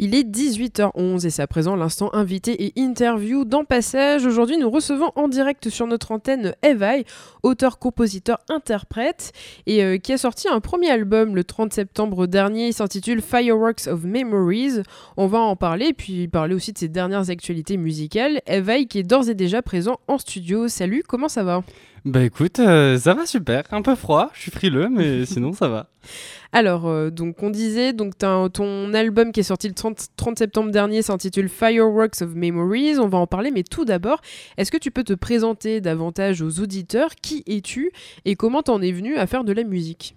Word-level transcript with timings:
Il 0.00 0.14
est 0.14 0.22
18h11 0.22 1.26
et 1.26 1.30
c'est 1.30 1.42
à 1.42 1.48
présent 1.48 1.74
l'instant 1.74 2.14
invité 2.14 2.66
et 2.66 2.72
interview 2.80 3.44
dans 3.44 3.64
Passage. 3.64 4.24
Aujourd'hui, 4.26 4.56
nous 4.56 4.70
recevons 4.70 5.10
en 5.16 5.26
direct 5.26 5.70
sur 5.70 5.88
notre 5.88 6.12
antenne 6.12 6.54
Evaï, 6.62 7.04
auteur, 7.42 7.80
compositeur, 7.80 8.38
interprète, 8.48 9.32
et 9.66 9.82
euh, 9.82 9.98
qui 9.98 10.12
a 10.12 10.18
sorti 10.18 10.46
un 10.46 10.60
premier 10.60 10.88
album 10.88 11.34
le 11.34 11.42
30 11.42 11.72
septembre 11.72 12.28
dernier. 12.28 12.68
Il 12.68 12.74
s'intitule 12.74 13.20
Fireworks 13.20 13.88
of 13.88 14.04
Memories. 14.04 14.82
On 15.16 15.26
va 15.26 15.40
en 15.40 15.56
parler, 15.56 15.92
puis 15.92 16.28
parler 16.28 16.54
aussi 16.54 16.72
de 16.72 16.78
ses 16.78 16.88
dernières 16.88 17.30
actualités 17.30 17.76
musicales. 17.76 18.40
Evaï 18.46 18.86
qui 18.86 19.00
est 19.00 19.02
d'ores 19.02 19.28
et 19.28 19.34
déjà 19.34 19.62
présent 19.62 19.98
en 20.06 20.18
studio. 20.18 20.68
Salut, 20.68 21.02
comment 21.08 21.28
ça 21.28 21.42
va? 21.42 21.64
Bah 22.04 22.22
écoute, 22.24 22.58
euh, 22.58 22.98
ça 22.98 23.14
va 23.14 23.26
super. 23.26 23.64
Un 23.70 23.82
peu 23.82 23.94
froid, 23.94 24.30
je 24.34 24.40
suis 24.42 24.50
frileux, 24.50 24.88
mais 24.88 25.26
sinon 25.26 25.52
ça 25.52 25.68
va. 25.68 25.90
Alors, 26.52 26.86
euh, 26.86 27.10
donc 27.10 27.42
on 27.42 27.50
disait, 27.50 27.92
donc 27.92 28.16
ton 28.18 28.94
album 28.94 29.32
qui 29.32 29.40
est 29.40 29.44
sorti 29.44 29.68
le 29.68 29.74
30, 29.74 30.08
30 30.16 30.38
septembre 30.38 30.70
dernier 30.70 31.02
s'intitule 31.02 31.48
Fireworks 31.48 32.22
of 32.22 32.34
Memories. 32.34 32.98
On 32.98 33.08
va 33.08 33.18
en 33.18 33.26
parler, 33.26 33.50
mais 33.50 33.62
tout 33.62 33.84
d'abord, 33.84 34.20
est-ce 34.56 34.70
que 34.70 34.78
tu 34.78 34.90
peux 34.90 35.04
te 35.04 35.12
présenter 35.12 35.80
davantage 35.80 36.40
aux 36.40 36.60
auditeurs? 36.60 37.10
Qui 37.16 37.42
es-tu 37.46 37.90
et 38.24 38.36
comment 38.36 38.62
t'en 38.62 38.80
es 38.80 38.92
venu 38.92 39.16
à 39.16 39.26
faire 39.26 39.44
de 39.44 39.52
la 39.52 39.64
musique? 39.64 40.14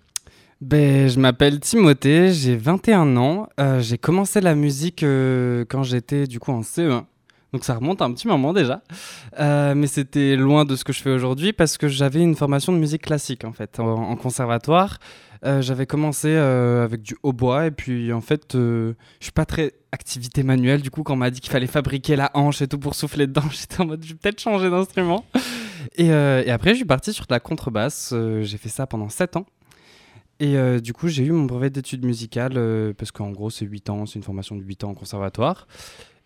Ben, 0.62 1.10
je 1.10 1.20
m'appelle 1.20 1.60
Timothée, 1.60 2.32
j'ai 2.32 2.56
21 2.56 3.18
ans. 3.18 3.50
Euh, 3.60 3.80
j'ai 3.82 3.98
commencé 3.98 4.42
la 4.42 4.54
musique 4.54 5.02
euh, 5.02 5.66
quand 5.68 5.82
j'étais 5.82 6.28
du 6.28 6.40
coup 6.40 6.52
en 6.52 6.62
CE1. 6.62 7.06
Donc 7.54 7.66
ça 7.66 7.76
remonte 7.76 8.02
un 8.02 8.12
petit 8.14 8.28
moment 8.28 8.54
déjà. 8.54 8.82
mais 9.40 9.88
c'était 9.88 10.36
loin 10.36 10.66
de 10.66 10.76
ce 10.76 10.84
que 10.84 10.94
je 10.94 11.02
fais 11.02 11.12
aujourd'hui 11.12 11.54
parce 11.54 11.78
que 11.78 11.88
j'avais 11.88 12.22
une 12.22 12.36
formation 12.36 12.72
de 12.74 12.78
musique 12.78 13.04
classique 13.04 13.44
en 13.44 13.52
fait, 13.52 13.80
en 13.80 14.16
conservatoire. 14.16 15.00
Euh, 15.44 15.62
j'avais 15.62 15.88
commencé 15.88 16.28
euh, 16.30 16.84
avec 16.84 17.02
du 17.02 17.16
hautbois 17.24 17.66
et 17.66 17.72
puis 17.72 18.14
en 18.14 18.22
fait, 18.22 18.54
euh, 18.54 18.94
je 19.20 19.26
suis 19.26 19.32
pas 19.32 19.46
très 19.46 19.74
activité 19.92 20.44
manuelle. 20.44 20.82
Du 20.82 20.92
coup, 20.92 21.02
quand 21.02 21.14
on 21.14 21.18
m'a 21.18 21.32
dit 21.32 21.40
qu'il 21.40 21.52
fallait 21.52 21.68
fabriquer 21.68 22.16
la 22.16 22.30
hanche 22.36 22.62
et 22.62 22.68
tout 22.68 22.78
pour 22.78 22.94
souffler 22.94 23.26
dedans, 23.26 23.44
j'étais 23.52 23.82
en 23.82 23.86
mode, 23.86 24.04
je 24.04 24.10
vais 24.10 24.20
peut-être 24.20 24.40
changer 24.40 24.70
d'instrument. 24.70 25.26
Et, 25.98 26.12
après, 26.12 26.72
je 26.72 26.76
suis 26.76 26.86
parti 26.86 27.12
sur 27.12 27.26
de 27.26 27.34
la 27.34 27.40
contrebasse. 27.40 28.14
j'ai 28.42 28.58
fait 28.58 28.70
ça 28.70 28.86
pendant 28.86 29.10
7 29.10 29.38
ans. 29.38 29.46
Et 30.40 30.56
du 30.80 30.94
coup, 30.94 31.08
j'ai 31.08 31.24
eu 31.24 31.32
mon 31.32 31.46
brevet 31.46 31.70
d'études 31.70 32.06
musicales 32.06 32.94
parce 32.98 33.12
qu'en 33.12 33.32
gros, 33.32 33.50
c'est 33.50 33.66
8 33.66 33.90
ans, 33.90 34.06
c'est 34.06 34.16
une 34.16 34.24
formation 34.24 34.56
de 34.56 34.64
8 34.64 34.84
ans 34.84 34.92
en 34.92 34.94
conservatoire. 34.94 35.68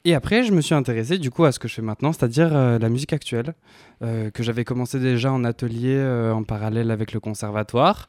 Et 0.06 0.14
après, 0.14 0.44
je 0.44 0.52
me 0.52 0.61
suis 0.61 0.75
intéressé 0.75 1.17
du 1.17 1.31
coup 1.31 1.45
à 1.45 1.52
ce 1.52 1.59
que 1.59 1.67
je 1.67 1.73
fais 1.73 1.81
maintenant, 1.81 2.14
c'est-à-dire 2.14 2.53
la 2.53 2.89
musique 2.89 3.11
actuelle, 3.11 3.56
que 4.02 4.44
j'avais 4.44 4.64
commencé 4.64 5.00
déjà 5.00 5.34
en 5.34 5.44
atelier 5.44 6.00
en 6.31 6.44
parallèle 6.44 6.92
avec 6.92 7.12
le 7.12 7.20
conservatoire. 7.20 8.08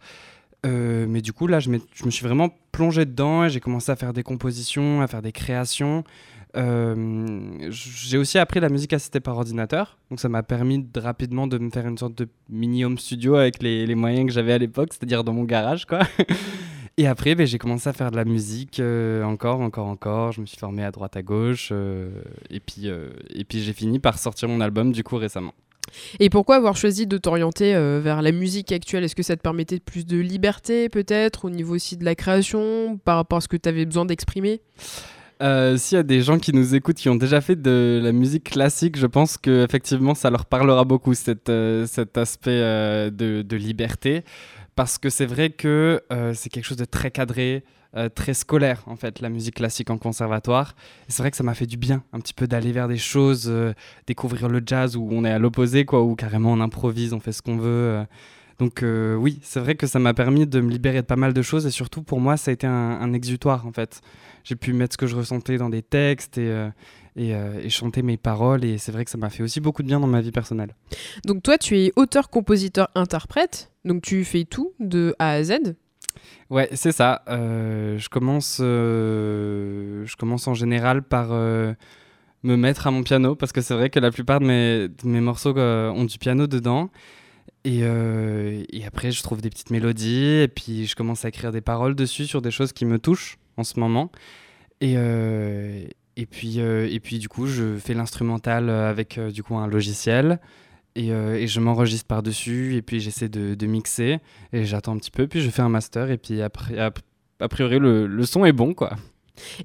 Euh, 0.66 1.06
mais 1.08 1.20
du 1.20 1.32
coup, 1.32 1.46
là, 1.46 1.60
je, 1.60 1.70
me 1.70 2.10
suis 2.10 2.24
vraiment 2.24 2.50
plongé 2.72 3.04
dedans 3.04 3.44
et 3.44 3.50
j'ai 3.50 3.60
commencé 3.60 3.92
à 3.92 3.96
faire 3.96 4.12
des 4.12 4.22
compositions, 4.22 5.00
à 5.00 5.06
faire 5.06 5.22
des 5.22 5.32
créations. 5.32 6.04
Euh, 6.56 7.36
j'ai 7.68 8.16
aussi 8.16 8.38
appris 8.38 8.60
la 8.60 8.70
musique 8.70 8.92
assistée 8.92 9.20
par 9.20 9.36
ordinateur, 9.36 9.98
donc 10.10 10.20
ça 10.20 10.30
m'a 10.30 10.42
permis 10.42 10.78
de, 10.78 11.00
rapidement 11.00 11.46
de 11.46 11.58
me 11.58 11.68
faire 11.68 11.86
une 11.86 11.98
sorte 11.98 12.16
de 12.16 12.28
mini 12.48 12.82
home 12.84 12.96
studio 12.96 13.34
avec 13.34 13.62
les, 13.62 13.84
les 13.84 13.94
moyens 13.94 14.26
que 14.26 14.32
j'avais 14.32 14.54
à 14.54 14.58
l'époque, 14.58 14.88
c'est-à-dire 14.92 15.22
dans 15.22 15.34
mon 15.34 15.44
garage, 15.44 15.84
quoi. 15.84 16.00
et 16.96 17.06
après, 17.06 17.34
ben, 17.34 17.46
j'ai 17.46 17.58
commencé 17.58 17.88
à 17.88 17.92
faire 17.92 18.10
de 18.10 18.16
la 18.16 18.24
musique 18.24 18.80
euh, 18.80 19.22
encore, 19.24 19.60
encore, 19.60 19.86
encore. 19.86 20.32
Je 20.32 20.40
me 20.40 20.46
suis 20.46 20.58
formé 20.58 20.84
à 20.84 20.90
droite, 20.90 21.16
à 21.16 21.22
gauche, 21.22 21.72
et 22.50 22.60
puis, 22.60 22.86
et 22.86 23.44
puis 23.44 23.62
j'ai 23.62 23.72
fini 23.72 23.98
par 23.98 24.18
sortir 24.18 24.48
mon 24.48 24.60
album 24.60 24.92
du 24.92 25.02
coup 25.02 25.16
récemment. 25.16 25.52
Et 26.20 26.30
pourquoi 26.30 26.56
avoir 26.56 26.76
choisi 26.76 27.06
de 27.06 27.18
t'orienter 27.18 27.74
euh, 27.74 28.00
vers 28.02 28.22
la 28.22 28.32
musique 28.32 28.72
actuelle? 28.72 29.04
Est-ce 29.04 29.16
que 29.16 29.22
ça 29.22 29.36
te 29.36 29.42
permettait 29.42 29.80
plus 29.80 30.06
de 30.06 30.18
liberté 30.18 30.88
peut-être 30.88 31.44
au 31.44 31.50
niveau 31.50 31.74
aussi 31.74 31.96
de 31.96 32.04
la 32.04 32.14
création 32.14 32.98
par 33.04 33.16
rapport 33.16 33.38
à 33.38 33.40
ce 33.40 33.48
que 33.48 33.56
tu 33.56 33.68
avais 33.68 33.84
besoin 33.84 34.04
d'exprimer? 34.04 34.60
Euh, 35.42 35.76
S'il 35.76 35.96
y 35.96 35.98
a 35.98 36.02
des 36.02 36.22
gens 36.22 36.38
qui 36.38 36.54
nous 36.54 36.74
écoutent 36.74 36.96
qui 36.96 37.10
ont 37.10 37.16
déjà 37.16 37.42
fait 37.42 37.60
de 37.60 38.00
la 38.02 38.12
musique 38.12 38.44
classique, 38.44 38.98
je 38.98 39.06
pense 39.06 39.36
qu'effectivement 39.36 40.14
ça 40.14 40.30
leur 40.30 40.46
parlera 40.46 40.84
beaucoup 40.84 41.12
euh, 41.48 41.86
cet 41.86 42.16
aspect 42.16 42.58
de, 43.10 43.42
de, 43.42 43.56
liberté 43.56 44.24
parce 44.76 44.98
que 44.98 45.10
c'est 45.10 45.26
vrai 45.26 45.50
que 45.50 46.02
c'est 46.34 46.48
quelque 46.48 46.64
chose 46.64 46.76
de 46.76 46.84
très 46.84 47.10
cadré, 47.10 47.64
euh, 47.96 48.10
très 48.10 48.34
scolaire 48.34 48.82
en 48.86 48.96
fait 48.96 49.20
la 49.20 49.30
musique 49.30 49.54
classique 49.54 49.88
en 49.88 49.96
conservatoire. 49.96 50.74
C'est 51.08 51.22
vrai 51.22 51.30
que 51.30 51.36
ça 51.36 51.44
m'a 51.44 51.54
fait 51.54 51.64
du 51.64 51.78
bien 51.78 52.02
un 52.12 52.20
petit 52.20 52.34
peu 52.34 52.46
d'aller 52.46 52.70
vers 52.70 52.88
des 52.88 52.98
choses 52.98 53.46
euh, 53.48 53.72
découvrir 54.06 54.48
le 54.48 54.62
jazz 54.64 54.96
où 54.96 55.08
on 55.12 55.24
est 55.24 55.30
à 55.30 55.38
l'opposé 55.38 55.86
quoi 55.86 56.02
où 56.02 56.14
carrément 56.14 56.52
on 56.52 56.60
improvise 56.60 57.14
on 57.14 57.20
fait 57.20 57.32
ce 57.32 57.40
qu'on 57.40 57.56
veut 57.56 58.04
euh. 58.60 59.14
donc 59.14 59.22
oui 59.22 59.38
c'est 59.42 59.60
vrai 59.60 59.74
que 59.74 59.86
ça 59.86 59.98
m'a 59.98 60.14
permis 60.14 60.46
de 60.46 60.60
me 60.60 60.70
libérer 60.70 61.02
de 61.02 61.06
pas 61.06 61.16
mal 61.16 61.32
de 61.32 61.42
choses 61.42 61.66
et 61.66 61.70
surtout 61.70 62.02
pour 62.02 62.20
moi 62.20 62.36
ça 62.36 62.50
a 62.50 62.54
été 62.54 62.66
un, 62.66 63.12
exutoire 63.12 63.66
en 63.66 63.72
fait 63.72 64.00
j'ai 64.44 64.56
pu 64.56 64.72
mettre 64.72 64.94
ce 64.94 64.98
que 64.98 65.06
je 65.06 65.16
ressentais 65.16 65.58
dans 65.58 65.70
des 65.70 65.82
textes 65.82 66.38
et 66.38 66.68
et, 67.18 67.30
et, 67.30 67.70
chanter 67.70 68.02
mes 68.02 68.18
paroles. 68.18 68.62
Et 68.62 68.76
c'est 68.76 68.92
vrai 68.92 69.06
que 69.06 69.10
ça 69.10 69.16
m'a 69.16 69.30
fait 69.30 69.42
aussi 69.42 69.58
beaucoup 69.58 69.82
de 69.82 69.88
bien 69.88 70.00
dans 70.00 70.06
ma 70.06 70.20
vie 70.20 70.32
personnelle. 70.32 70.74
Donc 71.24 71.42
toi, 71.42 71.56
tu 71.56 71.78
es 71.78 71.90
auteur, 71.96 72.28
compositeur, 72.28 72.88
interprète. 72.94 73.72
Donc 73.86 74.02
tu 74.02 74.22
fais 74.22 74.44
tout 74.44 74.74
de 74.80 75.14
A 75.18 75.30
à 75.30 75.42
Z. 75.42 75.76
Ouais, 76.50 76.68
c'est 76.72 76.92
ça. 76.92 77.22
Euh, 77.28 77.98
je, 77.98 78.08
commence, 78.08 78.58
euh, 78.60 80.04
je 80.06 80.16
commence 80.16 80.46
en 80.46 80.54
général 80.54 81.02
par 81.02 81.28
euh, 81.30 81.72
me 82.42 82.56
mettre 82.56 82.86
à 82.86 82.90
mon 82.90 83.02
piano 83.02 83.34
parce 83.34 83.52
que 83.52 83.60
c'est 83.60 83.74
vrai 83.74 83.90
que 83.90 83.98
la 83.98 84.10
plupart 84.10 84.40
de 84.40 84.46
mes, 84.46 84.88
mes 85.04 85.20
morceaux 85.20 85.56
ont 85.56 86.04
du 86.04 86.18
piano 86.18 86.46
dedans. 86.46 86.90
Et, 87.64 87.80
et, 87.80 88.86
après, 88.86 89.10
je 89.10 89.22
trouve 89.22 89.40
des 89.40 89.50
petites 89.50 89.70
mélodies 89.70 90.40
et 90.42 90.48
puis 90.48 90.86
je 90.86 90.94
commence 90.94 91.24
à 91.24 91.28
écrire 91.28 91.50
des 91.50 91.60
paroles 91.60 91.96
dessus 91.96 92.26
sur 92.26 92.40
des 92.40 92.52
choses 92.52 92.72
qui 92.72 92.84
me 92.84 92.98
touchent 92.98 93.38
en 93.56 93.64
ce 93.64 93.80
moment. 93.80 94.12
Et, 94.80 94.94
et, 96.16 96.26
puis, 96.26 96.58
et 96.58 97.00
puis, 97.00 97.18
du 97.18 97.28
coup, 97.28 97.46
je 97.46 97.76
fais 97.76 97.94
l'instrumental 97.94 98.70
avec 98.70 99.18
du 99.18 99.42
coup, 99.42 99.56
un 99.56 99.66
logiciel. 99.66 100.38
Euh, 100.98 101.34
et, 101.34 101.46
je 101.46 101.60
m'enregistre 101.60 102.06
par-dessus 102.06 102.76
et 102.76 102.82
puis 102.82 103.00
j'essaie 103.00 103.28
de, 103.28 103.66
mixer 103.66 104.18
et 104.52 104.64
j'attends 104.64 104.94
un 104.94 104.98
petit 104.98 105.10
peu 105.10 105.26
puis 105.26 105.40
je 105.40 105.50
fais 105.50 105.62
un 105.62 105.68
master 105.68 106.10
et 106.10 106.16
puis 106.16 106.40
après, 106.40 106.78
a, 106.78 107.48
priori 107.48 107.78
le, 107.78 108.24
son 108.24 108.44
est 108.44 108.52
bon 108.52 108.72
quoi. 108.72 108.96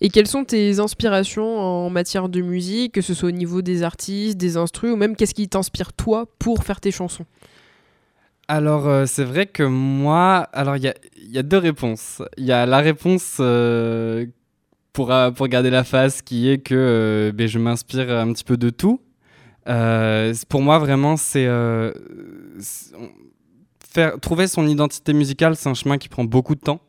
Et 0.02 0.09
quelles 0.09 0.28
sont 0.28 0.44
tes 0.44 0.80
inspirations 0.80 1.58
en 1.58 1.90
matière 1.90 2.28
de 2.28 2.42
musique, 2.42 2.94
que 2.94 3.02
ce 3.02 3.13
soit 3.13 3.30
au 3.30 3.31
niveau 3.31 3.62
des 3.62 3.84
artistes, 3.84 4.38
des 4.38 4.58
instrus 4.58 4.92
ou 4.92 4.98
même 4.98 5.16
qu'est-ce 5.16 5.34
qui 5.34 5.48
t'inspire 5.48 5.94
toi 5.94 6.25
pour 6.40 6.66
faire 6.66 6.81
tes 6.81 6.92
chansons? 6.92 7.25
Alors, 8.53 8.85
euh, 8.89 9.06
c'est 9.06 9.23
vrai 9.23 9.45
que 9.45 9.63
moi, 9.63 10.39
alors 10.51 10.75
il 10.75 10.84
y 10.84 11.38
a, 11.38 11.44
deux 11.44 11.57
réponses. 11.57 12.22
Il 12.35 12.44
y 12.44 12.51
a 12.51 12.66
la 12.66 12.79
réponse 12.79 13.38
euh, 13.39 14.25
pour, 14.91 15.13
pour 15.35 15.47
garder 15.47 15.69
la 15.69 15.85
face 15.85 16.22
qui 16.22 16.50
est 16.50 16.57
que 16.57 17.31
ben, 17.34 17.47
je 17.47 17.59
m'inspire 17.59 18.12
un 18.12 18.34
petit 18.34 18.44
peu 18.44 18.57
de 18.57 18.69
tout. 18.69 19.00
Euh, 19.69 20.34
pour 20.50 20.62
moi, 20.62 20.79
vraiment, 20.79 21.16
c'est 21.16 21.45
euh, 21.45 21.94
trouver 24.22 24.47
son 24.47 24.68
identité 24.68 25.13
musicale, 25.13 25.56
c'est 25.56 25.69
un 25.69 25.73
chemin 25.73 25.97
qui 25.97 26.09
prend 26.09 26.25
beaucoup 26.25 26.56
de 26.56 26.59
temps, 26.59 26.81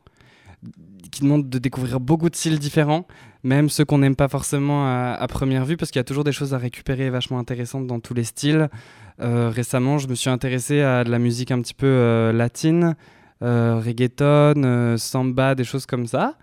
qui 1.13 1.23
demande 1.23 1.49
de 1.49 1.59
découvrir 1.59 2.01
beaucoup 2.01 2.29
de 2.29 2.35
styles 2.35 2.59
différents, 2.59 3.07
même 3.45 3.69
ceux 3.69 3.85
qu'on 3.85 3.99
n'aime 3.99 4.17
pas 4.17 4.29
forcément 4.29 4.87
à, 4.87 5.27
première 5.29 5.65
vue, 5.65 5.77
parce 5.77 5.93
qu'il 5.93 6.01
y 6.01 6.01
a 6.01 6.05
toujours 6.05 6.25
des 6.25 6.33
choses 6.33 6.55
à 6.55 6.59
récupérer 6.59 7.09
vachement 7.09 7.39
intéressantes 7.39 7.87
dans 7.87 8.01
tous 8.01 8.15
les 8.15 8.25
styles. 8.25 8.69
Euh, 9.21 9.51
récemment, 9.51 9.99
je 9.99 10.09
me 10.09 10.15
suis 10.15 10.31
intéressé 10.31 10.81
à 10.81 11.05
de 11.05 11.11
la 11.11 11.19
musique 11.19 11.51
un 11.51 11.61
petit 11.61 11.75
peu 11.75 12.31
latine, 12.35 12.97
reggaeton, 13.41 14.97
samba, 14.97 15.55
des 15.55 15.65
choses 15.65 15.87
comme 15.87 16.07
ça. 16.07 16.37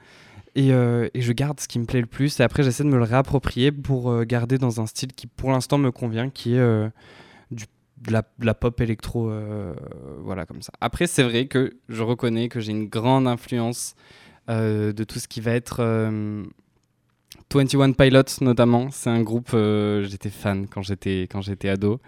Euh, 0.57 1.09
et, 1.13 1.22
je 1.22 1.31
garde 1.31 1.59
ce 1.59 1.68
qui 1.68 1.80
me 1.80 1.85
plaît 1.85 2.02
le 2.02 2.07
plus. 2.07 2.40
Et 2.40 2.44
après, 2.44 2.63
j'essaie 2.63 2.84
de 2.84 2.90
me 2.90 2.97
le 2.97 3.03
réapproprier 3.03 3.72
pour 3.72 4.12
euh, 4.12 4.24
garder 4.24 4.57
dans 4.57 4.81
un 4.81 4.85
style 4.85 5.13
qui, 5.13 5.28
pour 5.28 5.52
l'instant, 5.52 5.78
me 5.78 5.91
convient, 5.91 6.30
qui 6.30 6.56
est 6.56 6.59
euh, 6.59 6.90
du, 7.52 7.66
de, 7.97 8.22
la, 8.40 8.53
pop 8.53 8.80
électro. 8.81 9.31
voilà, 10.22 10.46
comme 10.46 10.62
ça. 10.62 10.74
Après, 10.81 11.07
c'est 11.07 11.24
vrai 11.24 11.47
que 11.47 11.74
je 11.88 12.03
reconnais 12.03 12.50
que 12.50 12.59
j'ai 12.59 12.72
une 12.72 12.88
grande 12.88 13.28
influence 13.28 13.96
de 14.47 15.03
tout 15.03 15.19
ce 15.19 15.28
qui 15.28 15.41
va 15.41 15.51
être. 15.51 15.84
21 17.51 17.94
Pilots, 17.94 18.21
notamment. 18.42 18.89
C'est 18.92 19.10
un 19.10 19.21
groupe, 19.21 19.51
j'étais 19.51 20.30
fan 20.30 20.68
quand 20.68 20.81
j'étais 20.81 21.69
ado. 21.69 22.00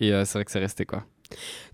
Et 0.00 0.10
c'est 0.10 0.34
vrai 0.34 0.44
que 0.44 0.50
c'est 0.50 0.58
resté, 0.58 0.84
quoi. 0.84 1.04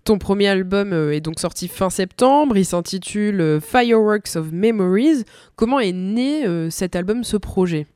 Ton 0.03 0.17
premier 0.17 0.47
album 0.47 0.93
euh, 0.93 1.13
est 1.13 1.21
donc 1.21 1.39
sorti 1.39 1.67
fin 1.67 1.89
septembre, 1.89 2.57
il 2.57 2.65
s'intitule 2.65 3.39
euh, 3.39 3.59
Fireworks 3.59 4.35
of 4.35 4.51
Memories. 4.51 5.23
Comment 5.55 5.79
est 5.79 5.93
né 5.93 6.45
euh, 6.45 6.69
cet 6.69 6.95
album, 6.95 7.23
ce 7.23 7.37
projet? 7.37 7.87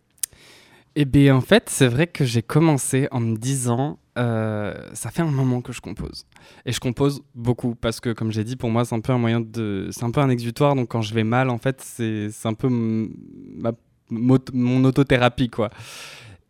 Eh 0.95 1.06
bien 1.06 1.35
en 1.35 1.41
fait, 1.41 1.69
c'est 1.69 1.88
vrai 1.88 2.07
que 2.07 2.25
j'ai 2.25 2.41
commencé 2.41 3.07
en 3.12 3.19
me 3.19 3.35
disant, 3.35 4.00
ça 4.15 5.12
fait 5.12 5.21
un 5.21 5.29
moment 5.29 5.62
que 5.62 5.71
je 5.71 5.79
compose. 5.79 6.25
Et 6.65 6.71
je 6.71 6.79
compose 6.79 7.21
beaucoup 7.35 7.75
parce 7.75 8.00
que 8.00 8.13
comme 8.13 8.31
j'ai 8.31 8.44
dit, 8.44 8.56
pour 8.56 8.71
moi 8.71 8.83
c'est 8.83 8.95
un 8.95 9.00
peu 9.00 9.13
un 9.13 9.19
moyen 9.19 9.39
de... 9.39 9.89
C'est 9.91 10.06
un 10.06 10.09
peu 10.09 10.21
un 10.21 10.29
exutoire, 10.29 10.74
donc 10.74 10.89
quand 10.89 11.03
je 11.03 11.13
vais 11.13 11.24
mal, 11.24 11.51
en 11.51 11.59
fait, 11.59 11.81
c'est 11.81 12.31
un 12.45 12.56
peu 12.56 12.68
ma... 12.69 13.74
mon 14.09 14.83
autothérapie, 14.85 15.50
quoi. 15.50 15.69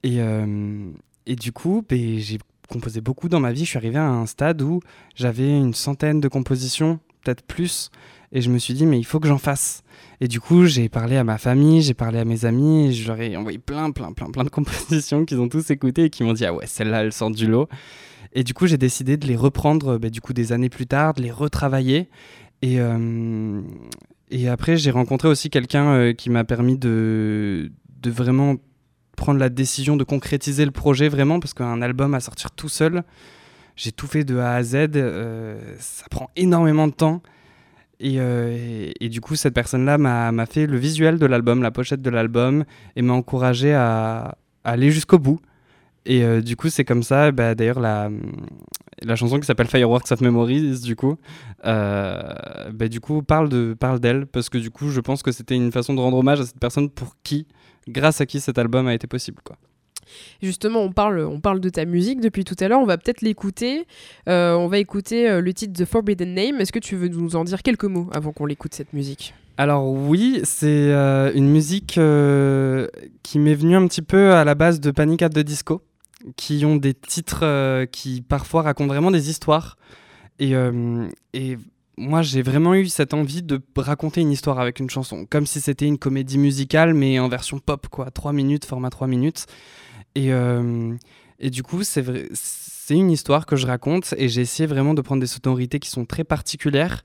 Et, 0.03 0.19
et 1.25 1.35
du 1.35 1.51
coup, 1.51 1.83
ben, 1.89 2.17
j'ai 2.19 2.37
composé 2.67 3.01
beaucoup 3.01 3.29
dans 3.29 3.39
ma 3.39 3.51
vie. 3.51 3.65
Je 3.65 3.69
suis 3.69 3.77
arrivé 3.77 3.97
à 3.97 4.07
un 4.07 4.25
stade 4.25 4.61
où 4.61 4.81
j'avais 5.15 5.49
une 5.49 5.73
centaine 5.73 6.19
de 6.19 6.27
compositions, 6.27 6.99
peut-être 7.23 7.43
plus. 7.43 7.89
Et 8.31 8.41
je 8.41 8.49
me 8.49 8.57
suis 8.57 8.73
dit, 8.73 8.85
mais 8.85 8.99
il 8.99 9.05
faut 9.05 9.19
que 9.19 9.27
j'en 9.27 9.37
fasse. 9.37 9.83
Et 10.19 10.27
du 10.27 10.39
coup, 10.39 10.65
j'ai 10.65 10.89
parlé 10.89 11.15
à 11.15 11.23
ma 11.23 11.37
famille, 11.37 11.81
j'ai 11.81 11.93
parlé 11.93 12.19
à 12.19 12.25
mes 12.25 12.45
amis, 12.45 12.87
et 12.87 12.93
je 12.93 13.07
leur 13.07 13.19
ai 13.21 13.37
envoyé 13.37 13.57
plein, 13.57 13.91
plein, 13.91 14.11
plein, 14.11 14.29
plein 14.29 14.43
de 14.43 14.49
compositions 14.51 15.25
qu'ils 15.25 15.39
ont 15.39 15.49
tous 15.49 15.69
écoutées 15.71 16.05
et 16.05 16.09
qui 16.09 16.23
m'ont 16.23 16.33
dit, 16.33 16.45
ah 16.45 16.53
ouais, 16.53 16.67
celle-là, 16.67 17.03
elle 17.03 17.13
sort 17.13 17.31
du 17.31 17.47
lot. 17.47 17.69
Et 18.33 18.43
du 18.43 18.53
coup, 18.53 18.67
j'ai 18.67 18.77
décidé 18.77 19.17
de 19.17 19.25
les 19.25 19.35
reprendre 19.35 19.97
bah, 19.97 20.09
du 20.09 20.21
coup, 20.21 20.33
des 20.33 20.51
années 20.51 20.69
plus 20.69 20.87
tard, 20.87 21.13
de 21.13 21.21
les 21.21 21.31
retravailler. 21.31 22.09
Et, 22.61 22.79
euh, 22.79 23.61
et 24.29 24.49
après, 24.49 24.77
j'ai 24.77 24.91
rencontré 24.91 25.27
aussi 25.27 25.49
quelqu'un 25.49 25.87
euh, 25.87 26.13
qui 26.13 26.29
m'a 26.29 26.43
permis 26.43 26.77
de, 26.77 27.71
de 28.01 28.11
vraiment 28.11 28.55
prendre 29.17 29.39
la 29.39 29.49
décision 29.49 29.97
de 29.97 30.05
concrétiser 30.05 30.63
le 30.63 30.71
projet 30.71 31.09
vraiment, 31.09 31.41
parce 31.41 31.53
qu'un 31.53 31.81
album 31.81 32.13
à 32.13 32.21
sortir 32.21 32.51
tout 32.51 32.69
seul, 32.69 33.03
j'ai 33.75 33.91
tout 33.91 34.07
fait 34.07 34.23
de 34.23 34.37
A 34.37 34.53
à 34.53 34.63
Z, 34.63 34.75
euh, 34.95 35.59
ça 35.79 36.05
prend 36.09 36.29
énormément 36.37 36.87
de 36.87 36.93
temps. 36.93 37.21
Euh, 38.03 38.91
et, 38.99 39.09
du 39.09 39.21
coup, 39.21 39.35
cette 39.35 39.53
personne-là 39.53 39.97
m'a 39.97 40.45
fait 40.45 40.67
le 40.67 40.77
visuel 40.77 41.19
de 41.19 41.25
l'album, 41.25 41.61
la 41.61 41.71
pochette 41.71 42.01
de 42.01 42.09
l'album, 42.09 42.63
et 42.95 43.01
m'a 43.01 43.13
encouragé 43.13 43.73
à, 43.73 44.37
aller 44.63 44.91
jusqu'au 44.91 45.19
bout. 45.19 45.39
Et 46.05 46.23
euh, 46.23 46.41
du 46.41 46.55
coup, 46.55 46.69
c'est 46.69 46.85
comme 46.85 47.03
ça, 47.03 47.31
bah, 47.31 47.55
d'ailleurs, 47.55 47.79
la, 47.79 48.09
chanson 49.15 49.39
qui 49.39 49.45
s'appelle 49.45 49.67
Fireworks 49.67 50.11
of 50.11 50.21
Memories, 50.21 50.81
du 50.81 50.95
coup, 50.95 51.17
euh, 51.65 52.21
bah, 52.73 52.87
du 52.87 52.99
coup 52.99 53.21
parle 53.23 53.49
d'elle, 53.49 53.75
parle 53.75 54.25
parce 54.27 54.49
que 54.49 54.57
du 54.57 54.71
coup, 54.71 54.89
je 54.89 55.01
pense 55.01 55.21
que 55.21 55.31
c'était 55.31 55.55
une 55.55 55.71
façon 55.71 55.93
de 55.93 55.99
rendre 55.99 56.17
hommage 56.17 56.39
à 56.39 56.45
cette 56.45 56.59
personne 56.59 56.89
pour 56.89 57.15
qui, 57.23 57.45
grâce 57.87 58.21
à 58.21 58.25
qui 58.25 58.39
cet 58.39 58.57
album 58.57 58.87
a 58.87 58.93
été 58.93 59.07
possible. 59.07 59.41
Quoi. 59.43 59.57
Justement, 60.41 60.81
on 60.81 60.91
parle, 60.91 61.19
on 61.19 61.39
parle 61.39 61.59
de 61.59 61.69
ta 61.69 61.85
musique 61.85 62.21
depuis 62.21 62.43
tout 62.43 62.55
à 62.59 62.67
l'heure. 62.67 62.79
On 62.79 62.85
va 62.85 62.97
peut-être 62.97 63.21
l'écouter. 63.21 63.85
Euh, 64.27 64.53
on 64.55 64.67
va 64.67 64.77
écouter 64.77 65.29
euh, 65.29 65.41
le 65.41 65.53
titre 65.53 65.83
The 65.83 65.85
Forbidden 65.87 66.33
Name. 66.33 66.61
Est-ce 66.61 66.71
que 66.71 66.79
tu 66.79 66.95
veux 66.95 67.07
nous 67.07 67.35
en 67.35 67.43
dire 67.43 67.61
quelques 67.63 67.85
mots 67.85 68.09
avant 68.13 68.31
qu'on 68.31 68.45
l'écoute 68.45 68.73
cette 68.73 68.93
musique? 68.93 69.33
Alors 69.57 69.87
oui, 69.87 70.41
c'est 70.43 70.67
euh, 70.67 71.31
une 71.33 71.49
musique 71.49 71.99
qui 73.23 73.39
m'est 73.39 73.55
venue 73.55 73.75
un 73.75 73.87
petit 73.87 74.03
peu 74.03 74.33
à 74.33 74.43
la 74.43 74.55
base 74.55 74.79
de 74.79 74.91
Panic 74.91 75.23
at 75.23 75.29
the 75.29 75.39
Disco, 75.39 75.81
qui 76.35 76.63
ont 76.65 76.75
des 76.75 76.93
titres 76.93 77.85
qui 77.85 78.21
parfois 78.21 78.61
racontent 78.61 78.93
vraiment 78.93 79.11
des 79.11 79.29
histoires. 79.29 79.77
Et, 80.39 80.53
et 81.33 81.57
moi, 81.97 82.21
j'ai 82.21 82.43
vraiment 82.43 82.75
eu 82.75 82.87
cette 82.87 83.13
envie 83.13 83.41
de 83.41 83.59
raconter 83.75 84.21
une 84.21 84.31
histoire 84.31 84.59
avec 84.59 84.79
une 84.79 84.89
chanson, 84.89 85.25
comme 85.25 85.47
si 85.47 85.59
c'était 85.59 85.87
une 85.87 85.97
comédie 85.97 86.37
musicale, 86.37 86.93
mais 86.93 87.19
en 87.19 87.27
version 87.27 87.57
pop, 87.59 87.87
quoi, 87.87 88.11
3 88.11 88.33
minutes, 88.33 88.65
format 88.65 88.91
3 88.91 89.07
minutes. 89.07 89.47
Et, 90.13 90.31
euh, 90.31 90.95
et 91.39 91.49
du 91.49 91.63
coup, 91.63 91.83
c'est 91.83 92.05
une 92.91 93.09
histoire 93.09 93.47
que 93.47 93.55
je 93.55 93.65
raconte 93.65 94.13
et 94.17 94.29
j'ai 94.29 94.41
essayé 94.41 94.67
vraiment 94.67 94.93
de 94.93 95.01
prendre 95.01 95.21
des 95.21 95.27
sonorités 95.27 95.79
qui 95.79 95.89
sont 95.89 96.05
très 96.05 96.23
particulières. 96.23 97.03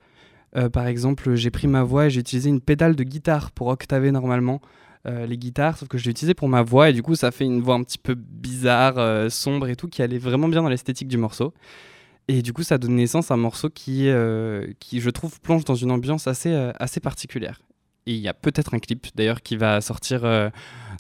Euh, 0.57 0.69
par 0.69 0.87
exemple, 0.87 1.35
j'ai 1.37 1.51
pris 1.51 1.69
ma 1.69 1.83
voix 1.83 2.07
et 2.07 2.11
j'ai 2.11 2.21
utilisé 2.21 2.51
une 2.51 2.61
pédale 2.61 2.95
de 2.95 3.03
guitare 3.03 3.51
pour 3.51 3.69
octaver 3.69 4.11
normalement 4.11 4.61
euh, 5.07 5.25
les 5.25 5.39
guitares, 5.39 5.79
sauf 5.79 5.89
que 5.89 5.97
je 5.97 6.05
l'ai 6.05 6.11
utilisé 6.11 6.35
pour 6.35 6.51
ma 6.51 6.63
voix 6.63 6.91
et 6.91 6.93
du 6.93 7.03
coup, 7.03 7.15
ça 7.15 7.31
fait 7.31 7.45
une 7.45 7.63
voix 7.63 7.77
un 7.77 7.83
petit 7.83 7.99
peu 7.99 8.15
bizarre, 8.15 9.31
sombre 9.31 9.69
et 9.69 9.77
tout, 9.77 9.89
qui 9.89 10.03
allait 10.03 10.19
vraiment 10.19 10.49
bien 10.49 10.63
dans 10.63 10.69
l'esthétique 10.69 11.09
du 11.09 11.17
morceau. 11.17 11.55
Et 12.29 12.43
du 12.43 12.53
coup, 12.53 12.63
ça 12.63 12.79
donne 12.79 12.97
naissance 12.97 13.31
à 13.31 13.35
un 13.35 13.37
morceau 13.39 13.69
qui, 13.69 14.09
qui 14.79 15.01
je 15.01 15.11
trouve, 15.11 15.41
plonge 15.41 15.65
dans 15.65 15.75
une 15.75 15.91
ambiance 15.91 16.27
assez, 16.27 16.55
assez 16.79 17.01
particulière. 17.01 17.61
Et 18.07 18.15
il 18.15 18.21
y 18.21 18.29
a 18.29 18.35
peut-être 18.35 18.75
un 18.75 18.79
clip 18.81 19.07
d'ailleurs 19.15 19.43
qui 19.43 19.57
va 19.57 19.81
sortir 19.81 20.25
euh, 20.25 20.51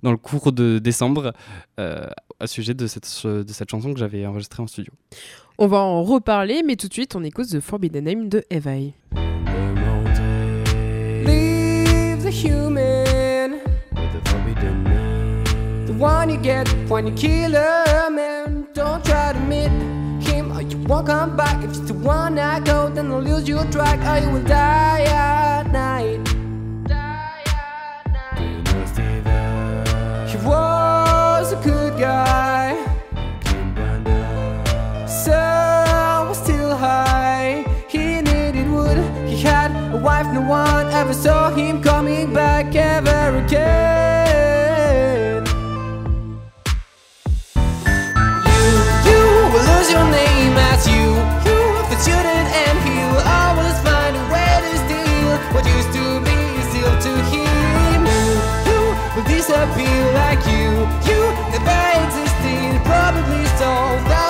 dans 0.02 0.12
le 0.12 0.16
cours 0.16 0.52
de 0.52 0.78
décembre 0.78 1.32
euh, 1.80 2.06
à 2.38 2.46
sujet 2.46 2.74
de 2.74 2.86
cette, 2.86 3.26
de 3.26 3.52
cette 3.52 3.70
chanson 3.70 3.92
que 3.92 3.98
j'avais 3.98 4.24
enregistrée 4.24 4.62
en 4.62 4.68
studio. 4.68 4.92
On 5.58 5.66
va 5.66 5.78
en 5.78 6.04
reparler, 6.04 6.62
mais 6.64 6.76
tout 6.76 6.86
de 6.88 6.92
suite 6.92 7.16
on 7.16 7.24
écoute 7.24 7.48
The 7.48 7.60
Forbidden 7.60 8.04
Name 8.04 8.28
de. 8.28 8.44
Leave 11.24 12.22
the 12.22 12.30
human 12.30 13.58
with 13.94 14.12
the 14.12 14.28
forbidden 14.28 14.84
name. 14.84 15.86
The 15.86 16.00
one 16.00 16.30
you 16.30 16.38
get 16.40 16.68
when 16.88 17.08
you 17.08 17.14
kill 17.14 17.56
won't 20.86 21.06
come 21.06 21.36
back. 21.36 21.62
If 21.64 21.70
it's 21.70 21.80
the 21.80 21.94
one 21.94 22.38
I 22.38 22.60
go, 22.60 22.88
then 22.88 23.10
I'll 23.12 23.20
lose 23.20 23.48
your 23.48 23.64
track 23.66 24.00
you 24.22 24.30
will 24.30 24.42
die 24.42 25.04
at 25.04 25.70
night. 25.70 26.28
He 30.30 30.36
was 30.46 31.52
a 31.52 31.60
good 31.62 31.98
guy. 31.98 32.76
Sun 35.06 36.28
was 36.28 36.38
still 36.38 36.76
high. 36.76 37.64
He 37.88 38.20
needed 38.20 38.68
wood. 38.70 38.98
He 39.28 39.36
had 39.40 39.70
a 39.94 39.98
wife. 39.98 40.26
No 40.32 40.42
one 40.42 40.86
ever 40.88 41.14
saw 41.14 41.50
him 41.50 41.82
coming 41.82 42.32
back 42.32 42.74
ever 42.74 43.36
again. 43.44 44.31
like 60.20 60.42
you, 60.46 60.68
you 61.08 61.20
never 61.52 61.82
existed, 62.04 62.80
probably 62.84 63.44
solved. 63.58 64.21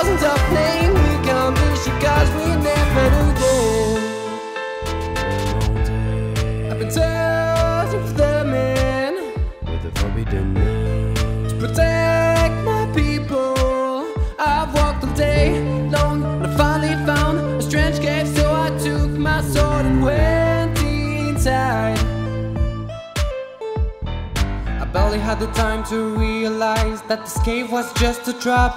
Had 25.32 25.40
the 25.40 25.52
time 25.54 25.82
to 25.82 26.14
realize 26.18 27.00
that 27.08 27.20
this 27.24 27.38
cave 27.42 27.72
was 27.72 27.90
just 27.94 28.28
a 28.28 28.34
trap. 28.34 28.72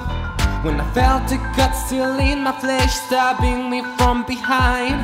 When 0.63 0.79
I 0.79 0.87
felt 0.93 1.29
a 1.33 1.37
gut 1.57 1.73
still 1.73 2.17
in 2.17 2.39
my 2.43 2.53
flesh, 2.63 2.93
stabbing 3.07 3.69
me 3.69 3.83
from 3.97 4.23
behind. 4.25 4.95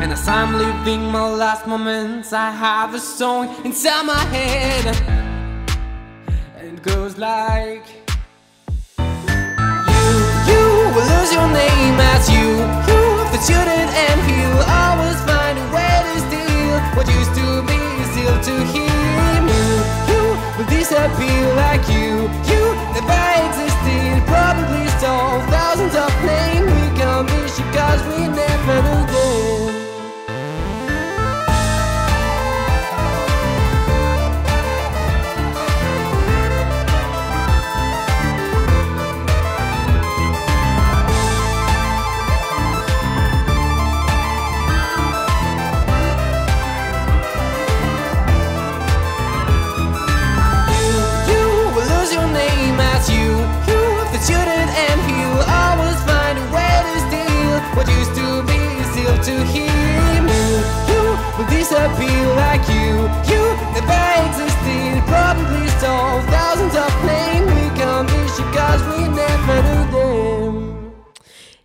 And 0.00 0.10
as 0.10 0.26
I'm 0.26 0.54
living 0.54 1.02
my 1.02 1.28
last 1.28 1.66
moments, 1.66 2.32
I 2.32 2.50
have 2.50 2.94
a 2.94 2.98
song 2.98 3.54
inside 3.66 4.04
my 4.06 4.24
head. 4.36 4.84
And 6.56 6.78
it 6.78 6.82
goes 6.82 7.18
like 7.18 7.84
You, 8.96 10.14
you 10.50 10.64
will 10.94 11.08
lose 11.14 11.30
your 11.36 11.48
name 11.62 11.96
as 12.14 12.30
you, 12.34 12.48
you, 12.88 13.00
the 13.32 13.38
student, 13.46 13.88
and 14.06 14.18
he'll 14.26 14.43
like 21.76 21.88
you. 21.88 22.13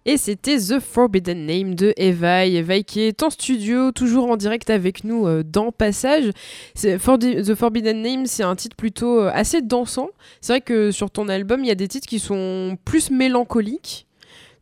Et 0.06 0.18
c'était 0.18 0.58
The 0.58 0.80
Forbidden 0.80 1.46
Name 1.46 1.76
de 1.76 1.94
Evaï. 1.98 2.56
Evaï 2.56 2.84
qui 2.84 3.02
est 3.02 3.22
en 3.22 3.30
studio, 3.30 3.92
toujours 3.92 4.32
en 4.32 4.38
direct 4.38 4.70
avec 4.70 5.04
nous 5.04 5.28
euh, 5.28 5.44
dans 5.44 5.72
Passage. 5.72 6.32
The 6.76 6.98
Forbidden 6.98 8.02
Name, 8.02 8.26
c'est 8.26 8.44
un 8.44 8.56
titre 8.56 8.76
plutôt 8.76 9.20
euh, 9.20 9.32
assez 9.34 9.62
dansant. 9.62 10.10
C'est 10.40 10.54
vrai 10.54 10.62
que 10.62 10.92
sur 10.92 11.12
ton 11.12 11.28
album, 11.28 11.64
il 11.64 11.68
y 11.68 11.72
a 11.72 11.76
des 11.76 11.88
titres 11.88 12.08
qui 12.08 12.20
sont 12.20 12.78
plus 12.86 13.12
mélancoliques. 13.12 14.08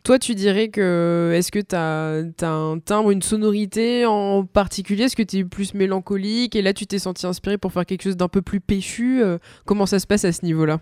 Toi, 0.04 0.18
tu 0.20 0.36
dirais 0.36 0.70
que. 0.70 1.34
Est-ce 1.36 1.52
que 1.52 1.60
tu 1.60 1.76
as, 1.76 2.48
un 2.48 2.80
timbre, 2.80 3.12
une 3.12 3.22
sonorité 3.22 4.06
en 4.06 4.44
particulier? 4.46 5.04
Est-ce 5.04 5.16
que 5.16 5.24
tu 5.24 5.38
es 5.38 5.44
plus 5.44 5.74
mélancolique? 5.74 6.56
Et 6.56 6.62
là, 6.62 6.74
tu 6.74 6.88
t'es 6.88 7.00
senti 7.00 7.28
inspiré 7.28 7.58
pour 7.58 7.74
faire 7.74 7.86
quelque 7.86 8.04
chose 8.04 8.18
d'un 8.18 8.30
peu 8.30 8.42
plus 8.42 8.62
péchu 8.62 9.22
Comment 9.66 9.86
ça 9.86 10.00
se 10.00 10.08
passe 10.08 10.24
à 10.24 10.32
ce 10.32 10.46
niveau-là? 10.46 10.80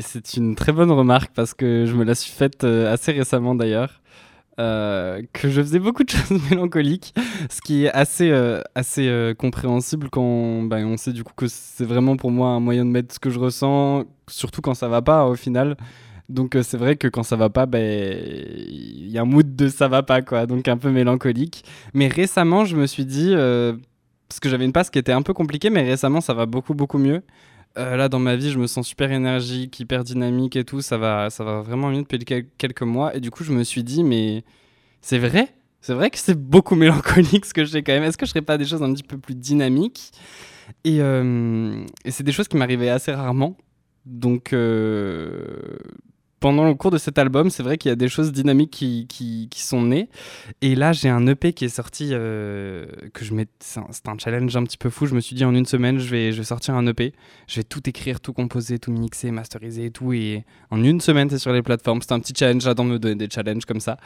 C'est 0.00 0.36
une 0.36 0.54
très 0.54 0.72
bonne 0.72 0.90
remarque 0.90 1.32
parce 1.34 1.54
que 1.54 1.86
je 1.86 1.94
me 1.94 2.04
la 2.04 2.14
suis 2.14 2.32
faite 2.32 2.64
assez 2.64 3.12
récemment 3.12 3.54
d'ailleurs. 3.54 4.00
Euh, 4.58 5.22
que 5.32 5.48
je 5.50 5.62
faisais 5.62 5.78
beaucoup 5.78 6.02
de 6.02 6.10
choses 6.10 6.40
mélancoliques, 6.50 7.14
ce 7.48 7.60
qui 7.60 7.84
est 7.84 7.92
assez, 7.92 8.30
euh, 8.30 8.60
assez 8.74 9.06
euh, 9.06 9.32
compréhensible 9.32 10.10
quand 10.10 10.64
ben, 10.64 10.84
on 10.84 10.96
sait 10.96 11.12
du 11.12 11.22
coup 11.22 11.32
que 11.36 11.46
c'est 11.46 11.84
vraiment 11.84 12.16
pour 12.16 12.32
moi 12.32 12.48
un 12.48 12.60
moyen 12.60 12.84
de 12.84 12.90
mettre 12.90 13.14
ce 13.14 13.20
que 13.20 13.30
je 13.30 13.38
ressens, 13.38 14.04
surtout 14.26 14.60
quand 14.60 14.74
ça 14.74 14.88
va 14.88 15.00
pas 15.00 15.26
au 15.26 15.36
final. 15.36 15.76
Donc 16.28 16.58
c'est 16.62 16.76
vrai 16.76 16.96
que 16.96 17.06
quand 17.06 17.22
ça 17.22 17.36
va 17.36 17.50
pas, 17.50 17.66
ben, 17.66 17.80
il 17.80 19.08
y 19.08 19.16
a 19.16 19.22
un 19.22 19.24
mood 19.24 19.54
de 19.54 19.68
ça 19.68 19.86
va 19.86 20.02
pas, 20.02 20.22
quoi, 20.22 20.46
donc 20.46 20.66
un 20.66 20.76
peu 20.76 20.90
mélancolique. 20.90 21.64
Mais 21.94 22.08
récemment, 22.08 22.64
je 22.64 22.76
me 22.76 22.86
suis 22.86 23.06
dit, 23.06 23.32
parce 24.28 24.40
que 24.40 24.48
j'avais 24.48 24.64
une 24.64 24.72
passe 24.72 24.90
qui 24.90 24.98
était 24.98 25.12
un 25.12 25.22
peu 25.22 25.34
compliquée, 25.34 25.70
mais 25.70 25.84
récemment 25.84 26.20
ça 26.20 26.34
va 26.34 26.46
beaucoup, 26.46 26.74
beaucoup 26.74 26.98
mieux. 26.98 27.22
Euh, 27.78 27.96
là, 27.96 28.08
dans 28.08 28.18
ma 28.18 28.34
vie, 28.34 28.50
je 28.50 28.58
me 28.58 28.66
sens 28.66 28.88
super 28.88 29.12
énergique, 29.12 29.78
hyper 29.78 30.02
dynamique 30.02 30.56
et 30.56 30.64
tout. 30.64 30.80
Ça 30.80 30.98
va, 30.98 31.30
ça 31.30 31.44
va 31.44 31.62
vraiment 31.62 31.90
mieux 31.90 32.02
depuis 32.02 32.18
quelques 32.58 32.82
mois. 32.82 33.14
Et 33.14 33.20
du 33.20 33.30
coup, 33.30 33.44
je 33.44 33.52
me 33.52 33.62
suis 33.62 33.84
dit, 33.84 34.02
mais 34.02 34.44
c'est 35.00 35.18
vrai? 35.18 35.54
C'est 35.80 35.94
vrai 35.94 36.10
que 36.10 36.18
c'est 36.18 36.38
beaucoup 36.38 36.74
mélancolique 36.74 37.46
ce 37.46 37.54
que 37.54 37.64
je 37.64 37.70
fais 37.70 37.82
quand 37.82 37.92
même. 37.92 38.02
Est-ce 38.02 38.18
que 38.18 38.26
je 38.26 38.30
ferais 38.32 38.42
pas 38.42 38.58
des 38.58 38.64
choses 38.64 38.82
un 38.82 38.92
petit 38.92 39.04
peu 39.04 39.18
plus 39.18 39.36
dynamiques? 39.36 40.10
Et, 40.84 41.00
euh, 41.00 41.84
c'est 42.08 42.24
des 42.24 42.32
choses 42.32 42.48
qui 42.48 42.56
m'arrivaient 42.56 42.90
assez 42.90 43.12
rarement. 43.12 43.56
Donc, 44.06 44.52
euh, 44.52 45.78
pendant 46.40 46.64
le 46.64 46.74
cours 46.74 46.90
de 46.90 46.98
cet 46.98 47.18
album, 47.18 47.50
c'est 47.50 47.62
vrai 47.62 47.78
qu'il 47.78 47.88
y 47.88 47.92
a 47.92 47.96
des 47.96 48.08
choses 48.08 48.32
dynamiques 48.32 48.70
qui, 48.70 49.48
sont 49.56 49.82
nées. 49.82 50.08
Et 50.62 50.74
là, 50.74 50.92
j'ai 50.92 51.08
un 51.08 51.26
EP 51.26 51.52
qui 51.52 51.64
est 51.64 51.68
sorti, 51.68 52.10
euh, 52.12 52.86
que 53.12 53.24
je 53.24 53.34
mets, 53.34 53.48
c'est 53.58 53.80
un, 53.80 54.18
challenge 54.18 54.56
un 54.56 54.62
petit 54.62 54.76
peu 54.76 54.90
fou. 54.90 55.06
Je 55.06 55.14
me 55.14 55.20
suis 55.20 55.34
dit 55.34 55.44
en 55.44 55.54
une 55.54 55.66
semaine, 55.66 55.98
je 55.98 56.08
vais, 56.08 56.42
sortir 56.44 56.74
un 56.74 56.86
EP. 56.86 57.12
Je 57.48 57.56
vais 57.56 57.64
tout 57.64 57.88
écrire, 57.88 58.20
tout 58.20 58.32
composer, 58.32 58.78
tout 58.78 58.92
mixer, 58.92 59.30
masteriser 59.30 59.86
et 59.86 59.90
tout. 59.90 60.12
Et 60.12 60.44
en 60.70 60.82
une 60.82 61.00
semaine, 61.00 61.28
c'est 61.28 61.38
sur 61.38 61.52
les 61.52 61.62
plateformes. 61.62 62.00
C'est 62.02 62.12
un 62.12 62.20
petit 62.20 62.34
challenge, 62.36 62.62
j'adore 62.62 62.84
me 62.84 62.98
donner 62.98 63.16
des 63.16 63.28
challenges 63.28 63.64
comme 63.64 63.80
ça. 63.80 63.96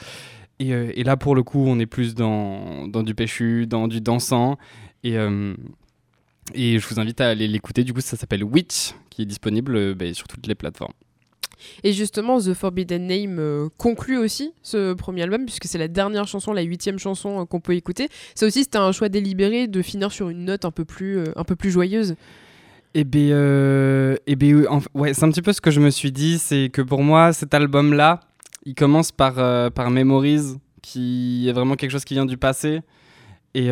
Et, 0.59 0.73
euh, 0.73 0.93
là, 0.97 1.17
pour 1.17 1.35
le 1.35 1.43
coup, 1.43 1.65
on 1.67 1.79
est 1.79 1.87
plus 1.87 2.15
dans, 2.15 2.87
du 2.87 3.15
péchu, 3.15 3.67
dans 3.67 3.89
du 3.89 4.01
dansant. 4.01 4.57
Et, 5.05 5.19
euh, 5.19 5.55
et 6.55 6.79
je 6.79 6.89
vous 6.89 6.99
invite 6.99 7.21
à 7.21 7.29
aller 7.29 7.47
l'écouter. 7.47 7.85
Du 7.85 7.93
coup, 7.93 8.01
ça 8.01 8.17
s'appelle 8.17 8.43
Witch, 8.43 8.95
qui 9.11 9.23
est 9.23 9.27
disponible 9.27 9.95
bah, 9.95 10.13
sur 10.15 10.29
toutes 10.29 10.47
les 10.47 10.55
plateformes. 10.55 10.95
Et 11.85 11.93
justement, 11.93 12.41
The 12.41 12.55
Forbidden 12.55 13.07
Name 13.07 13.39
euh, 13.39 13.69
conclut 13.77 14.19
aussi 14.19 14.53
ce 14.63 14.95
premier 14.95 15.23
album, 15.23 15.45
puisque 15.45 15.67
c'est 15.67 15.79
la 15.79 15.89
dernière 15.89 16.27
chanson, 16.27 16.53
la 16.53 16.63
huitième 16.63 16.99
chanson 16.99 17.41
euh, 17.41 17.45
qu'on 17.45 17.61
peut 17.61 17.75
écouter. 17.75 18.09
Ça 18.35 18.47
aussi, 18.47 18.65
c'était 18.65 18.79
un 18.79 18.93
choix 18.93 19.09
délibéré 19.09 19.67
de 19.67 19.83
finir 19.83 20.13
sur 20.13 20.29
une 20.29 20.45
note 20.45 20.65
un 20.65 20.71
peu 20.71 20.85
plus, 20.85 21.19
euh, 21.19 21.25
un 21.37 21.45
peu 21.45 21.57
plus 21.57 21.71
joyeuse. 21.71 22.15
Eh 22.95 23.05
bien, 23.05 23.37
eh 24.27 24.37
bien 24.37 24.65
ouais, 24.93 25.15
c'est 25.15 25.25
un 25.25 25.31
petit 25.31 25.41
peu 25.41 25.55
ce 25.55 25.63
que 25.63 25.71
je 25.71 25.81
me 25.81 25.89
suis 25.89 26.13
dit, 26.13 26.39
c'est 26.39 26.69
que 26.71 26.83
pour 26.83 27.03
moi, 27.03 27.33
cet 27.33 27.55
album-là, 27.55 28.21
il 28.67 28.75
commence 28.75 29.13
par, 29.13 29.37
par 29.73 29.91
Memories, 29.91 30.59
qui 30.83 31.49
est 31.49 31.53
vraiment 31.53 31.75
quelque 31.75 31.91
chose 31.91 32.05
qui 32.05 32.13
vient 32.13 32.27
du 32.27 32.37
passé. 32.37 32.81
Et 33.55 33.71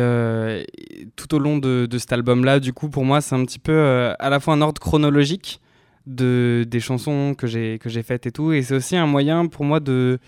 tout 1.15 1.35
au 1.35 1.37
long 1.37 1.59
de 1.59 1.97
cet 1.99 2.11
album-là, 2.13 2.59
du 2.59 2.73
coup, 2.73 2.89
pour 2.89 3.05
moi, 3.05 3.21
c'est 3.21 3.35
un 3.35 3.45
petit 3.45 3.59
peu 3.59 4.11
à 4.17 4.29
la 4.31 4.39
fois 4.39 4.55
un 4.55 4.61
ordre 4.61 4.81
chronologique, 4.81 5.61
de, 6.07 6.65
des 6.67 6.79
chansons 6.79 7.35
que 7.37 7.47
j'ai 7.47 7.79
que 7.79 7.89
j'ai 7.89 8.03
faites 8.03 8.25
et 8.25 8.31
tout. 8.31 8.51
Et 8.51 8.61
c'est 8.61 8.75
aussi 8.75 8.95
un 8.95 9.07
moyen 9.07 9.47
pour 9.47 9.65
moi 9.65 9.79
de 9.79 10.19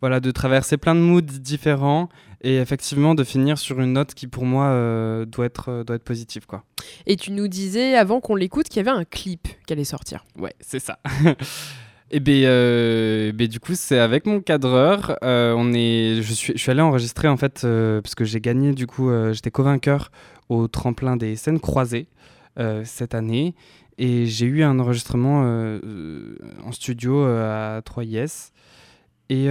voilà 0.00 0.20
de 0.20 0.30
traverser 0.30 0.76
plein 0.76 0.94
de 0.94 1.00
moods 1.00 1.20
différents 1.22 2.08
et 2.40 2.58
effectivement 2.58 3.14
de 3.14 3.24
finir 3.24 3.58
sur 3.58 3.80
une 3.80 3.94
note 3.94 4.14
qui 4.14 4.26
pour 4.26 4.44
moi 4.44 4.66
euh, 4.66 5.24
doit 5.24 5.46
être 5.46 5.70
euh, 5.70 5.84
doit 5.84 5.96
être 5.96 6.04
positive 6.04 6.46
quoi. 6.46 6.64
Et 7.06 7.16
tu 7.16 7.32
nous 7.32 7.48
disais 7.48 7.96
avant 7.96 8.20
qu'on 8.20 8.36
l'écoute 8.36 8.68
qu'il 8.68 8.84
y 8.84 8.88
avait 8.88 8.96
un 8.96 9.04
clip 9.04 9.48
qui 9.66 9.72
allait 9.72 9.84
sortir. 9.84 10.24
Ouais, 10.38 10.54
c'est 10.60 10.80
ça. 10.80 10.98
Et 12.10 12.20
bien, 12.20 12.48
euh, 12.48 13.32
ben, 13.32 13.46
du 13.46 13.60
coup, 13.60 13.74
c'est 13.74 13.98
avec 13.98 14.24
mon 14.24 14.40
cadreur. 14.40 15.18
on 15.20 15.74
est, 15.74 16.22
je 16.22 16.32
suis, 16.32 16.54
je 16.54 16.58
suis 16.58 16.70
allé 16.70 16.80
enregistrer 16.80 17.28
en 17.28 17.36
fait 17.36 17.66
parce 18.02 18.14
que 18.14 18.24
j'ai 18.24 18.40
gagné. 18.40 18.72
Du 18.72 18.86
coup, 18.86 19.10
j'étais 19.32 19.50
co-vainqueur 19.50 20.10
au 20.48 20.68
tremplin 20.68 21.18
des 21.18 21.36
scènes 21.36 21.60
croisées 21.60 22.08
cette 22.84 23.14
année. 23.14 23.54
Et 23.98 24.26
j'ai 24.26 24.46
eu 24.46 24.62
un 24.62 24.78
enregistrement 24.78 25.42
euh, 25.42 25.80
euh, 25.84 26.36
en 26.64 26.70
studio 26.70 27.24
euh, 27.24 27.78
à 27.78 27.80
3IS. 27.80 28.52
Et, 29.28 29.48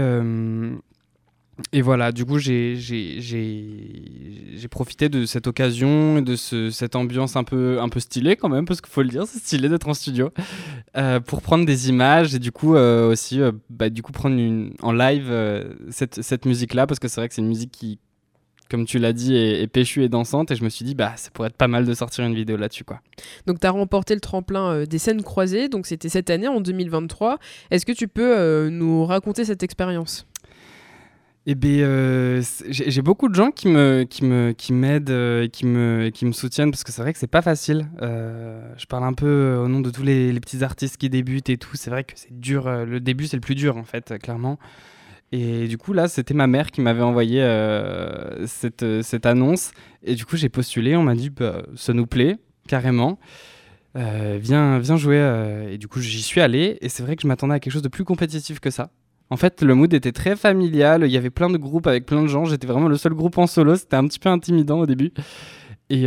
et 1.71 1.81
voilà, 1.83 2.11
du 2.11 2.25
coup, 2.25 2.39
j'ai 2.39 2.75
profité 4.71 5.07
de 5.07 5.27
cette 5.27 5.45
occasion, 5.45 6.21
de 6.21 6.35
ce, 6.35 6.71
cette 6.71 6.95
ambiance 6.95 7.35
un 7.35 7.43
peu, 7.43 7.79
un 7.79 7.89
peu 7.89 7.99
stylée 7.99 8.35
quand 8.37 8.49
même, 8.49 8.65
parce 8.65 8.81
qu'il 8.81 8.91
faut 8.91 9.03
le 9.03 9.09
dire, 9.09 9.27
c'est 9.27 9.37
stylé 9.37 9.69
d'être 9.69 9.87
en 9.87 9.93
studio, 9.93 10.31
pour 11.27 11.43
prendre 11.43 11.63
des 11.63 11.89
images 11.89 12.33
et 12.33 12.39
du 12.39 12.51
coup 12.51 12.75
aussi, 12.75 13.39
bah, 13.69 13.91
du 13.91 14.01
coup, 14.01 14.13
prendre 14.13 14.35
une, 14.35 14.73
en 14.81 14.93
live 14.93 15.31
cette, 15.91 16.23
cette 16.23 16.45
musique-là, 16.47 16.87
parce 16.87 16.99
que 16.99 17.07
c'est 17.07 17.21
vrai 17.21 17.27
que 17.27 17.35
c'est 17.35 17.43
une 17.43 17.49
musique 17.49 17.71
qui, 17.71 17.99
comme 18.69 18.85
tu 18.85 18.99
l'as 18.99 19.13
dit, 19.13 19.35
est, 19.35 19.67
péchue 19.67 20.03
et 20.03 20.09
dansante. 20.09 20.51
Et 20.51 20.55
je 20.55 20.63
me 20.63 20.69
suis 20.69 20.85
dit, 20.85 20.95
bah, 20.95 21.13
ça 21.15 21.29
pourrait 21.31 21.49
être 21.49 21.57
pas 21.57 21.67
mal 21.67 21.85
de 21.85 21.93
sortir 21.93 22.25
une 22.25 22.35
vidéo 22.35 22.57
là-dessus. 22.57 22.83
quoi. 22.83 23.01
Donc, 23.45 23.59
tu 23.59 23.67
as 23.67 23.71
remporté 23.71 24.13
le 24.13 24.21
tremplin 24.21 24.71
euh, 24.71 24.85
des 24.85 24.97
scènes 24.97 25.23
croisées. 25.23 25.69
Donc, 25.69 25.85
c'était 25.85 26.09
cette 26.09 26.29
année, 26.29 26.47
en 26.47 26.61
2023. 26.61 27.39
Est-ce 27.71 27.85
que 27.85 27.91
tu 27.91 28.07
peux 28.07 28.37
euh, 28.37 28.69
nous 28.69 29.05
raconter 29.05 29.45
cette 29.45 29.63
expérience? 29.63 30.25
Eh 31.49 31.55
bien, 31.55 31.85
euh, 31.85 32.43
j'ai 32.67 33.01
beaucoup 33.01 33.29
de 33.29 33.35
gens 33.35 33.51
qui 33.51 33.69
me 33.69 34.03
qui 34.03 34.25
me 34.25 34.51
qui 34.51 34.73
m'aident 34.73 35.09
et 35.43 35.47
qui 35.47 35.65
me 35.65 36.09
qui 36.09 36.25
me 36.25 36.33
soutiennent 36.33 36.71
parce 36.71 36.83
que 36.83 36.91
c'est 36.91 37.01
vrai 37.01 37.13
que 37.13 37.19
c'est 37.19 37.25
pas 37.25 37.41
facile. 37.41 37.87
je 38.01 38.85
parle 38.87 39.05
un 39.05 39.13
peu 39.13 39.55
au 39.55 39.69
nom 39.69 39.79
de 39.79 39.89
tous 39.89 40.03
les, 40.03 40.33
les, 40.33 40.39
petits 40.41 40.61
artistes 40.65 40.97
qui 40.97 41.09
débutent 41.09 41.49
et 41.49 41.55
tout. 41.57 41.77
C'est 41.77 41.89
vrai 41.89 42.03
que 42.03 42.11
c'est 42.17 42.37
dur. 42.37 42.69
le 42.85 42.99
début, 42.99 43.27
c'est 43.27 43.37
le 43.37 43.41
plus 43.41 43.55
dur 43.55 43.77
en 43.77 43.85
fait, 43.85 44.15
clairement. 44.21 44.59
Et 45.31 45.67
du 45.67 45.77
coup, 45.77 45.93
là, 45.93 46.07
c'était 46.07 46.33
ma 46.33 46.47
mère 46.47 46.71
qui 46.71 46.81
m'avait 46.81 47.01
envoyé 47.01 47.41
euh, 47.41 48.45
cette, 48.47 48.83
euh, 48.83 49.01
cette, 49.01 49.25
annonce. 49.25 49.71
Et 50.03 50.15
du 50.15 50.25
coup, 50.25 50.37
j'ai 50.37 50.49
postulé. 50.49 50.95
On 50.95 51.03
m'a 51.03 51.15
dit, 51.15 51.29
bah, 51.29 51.63
ça 51.75 51.93
nous 51.93 52.07
plaît, 52.07 52.37
carrément. 52.67 53.19
Euh, 53.97 54.37
viens, 54.41 54.79
viens 54.79 54.95
jouer. 54.95 55.17
et 55.71 55.77
du 55.77 55.87
coup, 55.87 55.99
j'y 55.99 56.21
suis 56.21 56.39
allé. 56.39 56.77
Et 56.81 56.87
c'est 56.87 57.03
vrai 57.03 57.15
que 57.17 57.23
je 57.23 57.27
m'attendais 57.27 57.55
à 57.55 57.59
quelque 57.59 57.73
chose 57.73 57.81
de 57.81 57.89
plus 57.89 58.05
compétitif 58.05 58.59
que 58.59 58.69
ça. 58.69 58.91
En 59.29 59.35
fait, 59.35 59.61
le 59.61 59.75
mood 59.75 59.93
était 59.93 60.13
très 60.13 60.37
familial. 60.37 61.03
Il 61.05 61.11
y 61.11 61.17
avait 61.17 61.29
plein 61.29 61.49
de 61.49 61.57
groupes 61.57 61.87
avec 61.87 62.05
plein 62.05 62.21
de 62.21 62.27
gens. 62.27 62.45
J'étais 62.45 62.67
vraiment 62.67 62.87
le 62.87 62.95
seul 62.95 63.13
groupe 63.13 63.37
en 63.37 63.47
solo. 63.47 63.75
C'était 63.75 63.97
un 63.97 64.07
petit 64.07 64.19
peu 64.19 64.29
intimidant 64.29 64.79
au 64.79 64.85
début. 64.85 65.11
Et, 65.89 66.05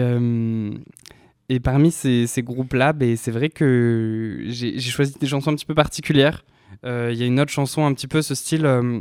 et 1.50 1.60
parmi 1.60 1.90
ces, 1.90 2.26
ces 2.26 2.42
groupes-là, 2.42 2.94
ben, 2.94 3.14
c'est 3.18 3.32
vrai 3.32 3.50
que 3.50 4.44
j'ai 4.46 4.80
choisi 4.80 5.12
des 5.20 5.26
chansons 5.26 5.50
un 5.50 5.56
petit 5.56 5.66
peu 5.66 5.74
particulières. 5.74 6.42
Euh, 6.84 7.10
il 7.12 7.18
y 7.18 7.22
a 7.22 7.26
une 7.26 7.40
autre 7.40 7.52
chanson, 7.52 7.84
un 7.84 7.94
petit 7.94 8.08
peu 8.08 8.22
ce 8.22 8.34
style 8.34 8.66
euh, 8.66 9.00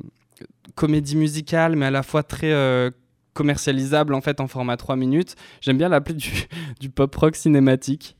comédie 0.76 1.16
musicale, 1.16 1.76
mais 1.76 1.88
à 1.88 1.92
la 1.92 2.04
fois 2.04 2.24
très 2.24 2.52
euh, 2.52 2.92
commercialisable 3.34 4.14
en 4.14 4.22
fait 4.22 4.40
en 4.42 4.48
format 4.48 4.78
3 4.78 4.96
minutes. 4.96 5.36
J'aime 5.62 5.78
bien 5.78 5.90
l'appeler 5.90 6.18
du, 6.80 6.90
pop 6.96 7.14
rock 7.16 7.36
cinématique. 7.36 8.18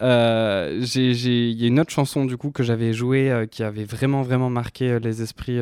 Il 0.00 0.06
y 0.06 1.64
a 1.64 1.66
une 1.66 1.80
autre 1.80 1.92
chanson 1.92 2.24
du 2.24 2.36
coup 2.36 2.50
que 2.50 2.62
j'avais 2.62 2.92
jouée 2.92 3.46
qui 3.50 3.62
avait 3.62 3.84
vraiment 3.84 4.22
vraiment 4.22 4.50
marqué 4.50 4.98
les 4.98 5.22
esprits 5.22 5.60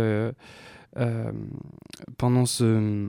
pendant 2.17 2.47
ce 2.47 3.09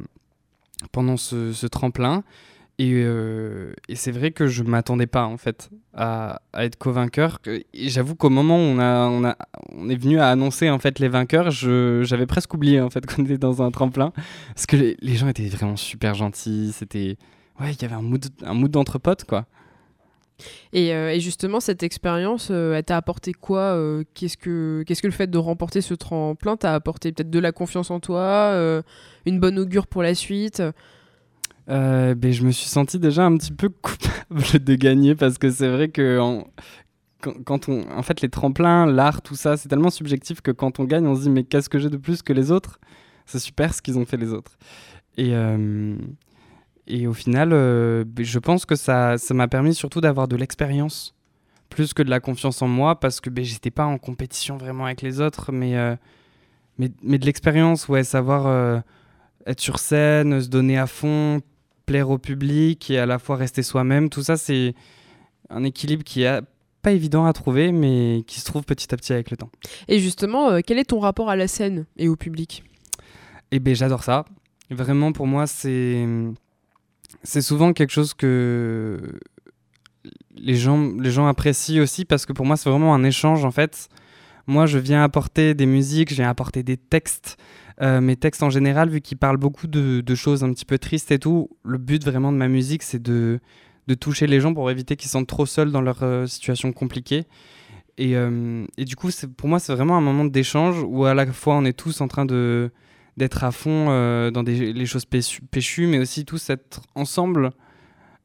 pendant 0.92 1.18
ce, 1.18 1.68
tremplin. 1.68 2.24
Euh, 2.82 3.74
et, 3.88 3.96
c'est 3.96 4.12
vrai 4.12 4.32
que 4.32 4.48
je 4.48 4.64
m'attendais 4.64 5.08
pas 5.08 5.26
en 5.26 5.38
fait 5.38 5.70
à, 5.96 6.42
être 6.54 6.78
co-vainqueur. 6.78 7.40
J'avoue 7.74 8.16
qu'au 8.16 8.30
moment 8.30 8.58
où 8.58 8.62
on, 8.62 8.80
a, 8.80 9.08
on, 9.08 9.24
a, 9.24 9.38
on 9.72 9.90
est 9.90 9.96
venu 9.96 10.20
à 10.20 10.30
annoncer 10.30 10.70
en 10.70 10.80
fait 10.80 11.00
les 11.00 11.08
vainqueurs, 11.08 11.52
j'avais 11.52 12.26
presque 12.26 12.54
oublié 12.54 12.82
en 12.82 12.90
fait 12.90 13.06
qu'on 13.16 13.24
était 13.24 13.38
dans 13.38 13.62
un 13.62 13.72
tremplin 13.72 14.12
parce 14.54 14.66
que 14.66 14.76
les, 14.76 15.16
gens 15.16 15.28
étaient 15.28 15.48
vraiment 15.48 15.78
super 15.78 16.14
gentils. 16.14 16.72
C'était 16.74 17.18
ouais, 17.60 17.74
il 17.74 17.82
y 17.82 17.86
avait 17.86 17.96
un 17.96 18.02
mood, 18.02 18.26
un 18.44 18.54
mood 18.54 18.76
quoi. 19.28 19.46
Et, 20.74 20.94
euh, 20.94 21.14
et, 21.14 21.22
justement, 21.22 21.62
cette 21.62 21.82
expérience, 21.82 22.50
euh, 22.52 22.74
elle 22.74 22.84
t'a 22.84 22.98
apporté 22.98 23.32
quoi 23.32 23.80
Qu'est-ce 24.14 24.36
que 24.36 24.84
qu'est-ce 24.86 25.02
que 25.02 25.08
le 25.08 25.14
fait 25.14 25.28
de 25.28 25.38
remporter 25.38 25.80
ce 25.80 25.94
tremplin 25.94 26.58
t'a 26.58 26.74
apporté 26.74 27.14
Peut-être 27.14 27.30
de 27.30 27.40
la 27.40 27.54
confiance 27.54 27.90
en 27.90 28.02
toi, 28.02 28.84
une 29.26 29.40
bonne 29.40 29.58
augure 29.58 29.88
pour 29.88 30.04
la 30.04 30.14
suite? 30.14 30.62
Euh, 31.70 32.14
ben, 32.14 32.32
je 32.32 32.44
me 32.44 32.52
suis 32.52 32.68
senti 32.68 33.00
déjà 33.00 33.26
un 33.26 33.38
petit 33.38 33.52
peu 33.52 33.70
coupable 33.70 34.64
de 34.64 34.76
gagner 34.76 35.16
parce 35.16 35.38
que 35.38 35.50
c'est 35.50 35.70
vrai 35.70 35.90
que 35.90 36.20
quand, 37.44 37.70
on, 37.70 37.90
en 37.92 38.04
fait, 38.04 38.22
les 38.22 38.30
tremplins, 38.30 38.86
l'art, 38.86 39.22
tout 39.24 39.36
ça, 39.36 39.58
c'est 39.58 39.68
tellement 39.68 39.90
subjectif 39.90 40.42
que 40.42 40.52
quand 40.52 40.80
on 40.80 40.84
gagne, 40.84 41.08
on 41.08 41.16
se 41.16 41.22
dit 41.22 41.30
mais 41.30 41.44
qu'est-ce 41.44 41.70
que 41.70 41.80
j'ai 41.80 41.90
de 41.90 41.98
plus 41.98 42.22
que 42.22 42.34
les 42.34 42.52
autres? 42.52 42.80
C'est 43.26 43.40
super 43.40 43.74
ce 43.74 43.82
qu'ils 43.82 43.98
ont 43.98 44.06
fait 44.06 44.18
les 44.18 44.32
autres. 44.32 44.58
Et, 45.18 45.32
euh, 45.34 45.96
et 46.86 47.08
au 47.08 47.14
final, 47.14 47.50
euh, 47.52 48.04
ben, 48.06 48.24
je 48.24 48.38
pense 48.38 48.66
que 48.66 48.76
ça 48.76 49.18
m'a 49.32 49.48
permis 49.48 49.74
surtout 49.74 50.02
d'avoir 50.02 50.28
de 50.28 50.36
l'expérience 50.36 51.16
plus 51.70 51.96
que 51.96 52.04
de 52.04 52.12
la 52.12 52.20
confiance 52.20 52.62
en 52.62 52.68
moi 52.68 53.00
parce 53.00 53.20
que 53.20 53.32
ben, 53.32 53.44
j'étais 53.44 53.72
pas 53.72 53.86
en 53.86 53.98
compétition 53.98 54.56
vraiment 54.58 54.86
avec 54.86 55.02
les 55.02 55.20
autres, 55.20 55.52
mais 55.52 55.98
mais, 56.78 56.92
mais 57.02 57.18
de 57.18 57.26
l'expérience, 57.26 57.88
ouais, 57.88 58.04
savoir 58.04 58.84
être 59.48 59.62
sur 59.62 59.80
scène, 59.80 60.42
se 60.42 60.50
donner 60.50 60.78
à 60.78 60.88
fond, 60.88 61.42
plaire 61.86 62.10
au 62.10 62.18
public 62.18 62.90
et 62.90 63.00
à 63.00 63.06
la 63.06 63.20
fois 63.20 63.36
rester 63.36 63.64
soi-même. 63.64 64.10
Tout 64.10 64.24
ça, 64.24 64.38
c'est 64.38 64.74
un 65.50 65.64
équilibre 65.64 66.04
qui 66.04 66.24
est 66.24 66.42
pas 66.82 66.92
évident 66.92 67.26
à 67.26 67.34
trouver, 67.34 67.72
mais 67.72 68.24
qui 68.28 68.40
se 68.40 68.46
trouve 68.46 68.64
petit 68.64 68.94
à 68.94 68.98
petit 68.98 69.14
avec 69.14 69.32
le 69.32 69.38
temps. 69.38 69.50
Et 69.88 70.00
justement, 70.00 70.52
euh, 70.52 70.60
quel 70.66 70.78
est 70.78 70.86
ton 70.86 71.00
rapport 71.00 71.30
à 71.30 71.36
la 71.36 71.48
scène 71.48 71.86
et 71.98 72.08
au 72.08 72.16
public? 72.16 72.64
Eh 73.52 73.60
bien, 73.60 73.74
j'adore 73.74 74.04
ça. 74.04 74.26
Vraiment, 74.70 75.12
pour 75.12 75.28
moi, 75.28 75.48
c'est 75.48 76.06
c'est 77.24 77.42
souvent 77.42 77.74
quelque 77.74 77.92
chose 77.92 78.14
que 78.14 79.20
les 80.36 80.56
gens, 80.56 80.92
les 81.00 81.12
gens 81.12 81.28
apprécient 81.28 81.82
aussi 81.82 82.06
parce 82.06 82.26
que 82.26 82.34
pour 82.34 82.46
moi, 82.46 82.58
c'est 82.58 82.70
vraiment 82.70 82.94
un 82.94 83.04
échange 83.04 83.46
en 83.46 83.52
fait. 83.52 83.90
Moi, 84.48 84.66
je 84.68 84.78
viens 84.78 85.04
apporter 85.04 85.54
des 85.56 85.66
musiques, 85.66 86.10
je 86.10 86.16
viens 86.16 86.30
apporter 86.30 86.62
des 86.62 86.78
textes, 86.78 87.38
euh, 87.82 88.00
mes 88.00 88.16
textes 88.16 88.44
en 88.44 88.50
général, 88.50 88.90
vu 88.90 89.02
qu'ils 89.02 89.18
parlent 89.18 89.38
beaucoup 89.38 89.68
de, 89.68 90.16
choses 90.16 90.44
un 90.44 90.52
petit 90.54 90.66
peu 90.66 90.78
tristes 90.78 91.12
et 91.12 91.20
tout, 91.20 91.50
le 91.64 91.78
but 91.78 92.04
vraiment 92.04 92.32
de 92.32 92.38
ma 92.38 92.48
musique, 92.48 92.84
c'est 92.84 93.02
de, 93.02 93.40
toucher 94.00 94.28
les 94.28 94.40
gens 94.40 94.54
pour 94.54 94.70
éviter 94.70 94.96
qu'ils 94.96 95.08
se 95.08 95.14
sentent 95.14 95.28
trop 95.28 95.46
seuls 95.46 95.72
dans 95.72 95.82
leur 95.82 96.04
euh, 96.04 96.26
situation 96.28 96.72
compliquée. 96.74 97.26
Et, 97.98 98.16
euh, 98.16 98.66
du 98.78 98.96
coup, 98.96 99.10
pour 99.38 99.50
moi, 99.50 99.60
c'est 99.60 99.74
vraiment 99.74 99.98
un 99.98 100.02
moment 100.02 100.26
d'échange 100.26 100.84
où 100.86 101.06
à 101.06 101.14
la 101.14 101.26
fois 101.32 101.56
on 101.56 101.66
est 101.66 101.74
tous 101.78 102.02
en 102.02 102.08
train 102.08 102.26
d'être 102.26 103.44
à 103.44 103.52
fond 103.52 103.86
dans 104.32 104.44
des, 104.44 104.74
les 104.74 104.86
choses 104.86 105.06
péchues, 105.06 105.88
mais 105.88 106.00
aussi 106.00 106.26
tous 106.26 106.50
être 106.50 106.82
ensemble 106.94 107.52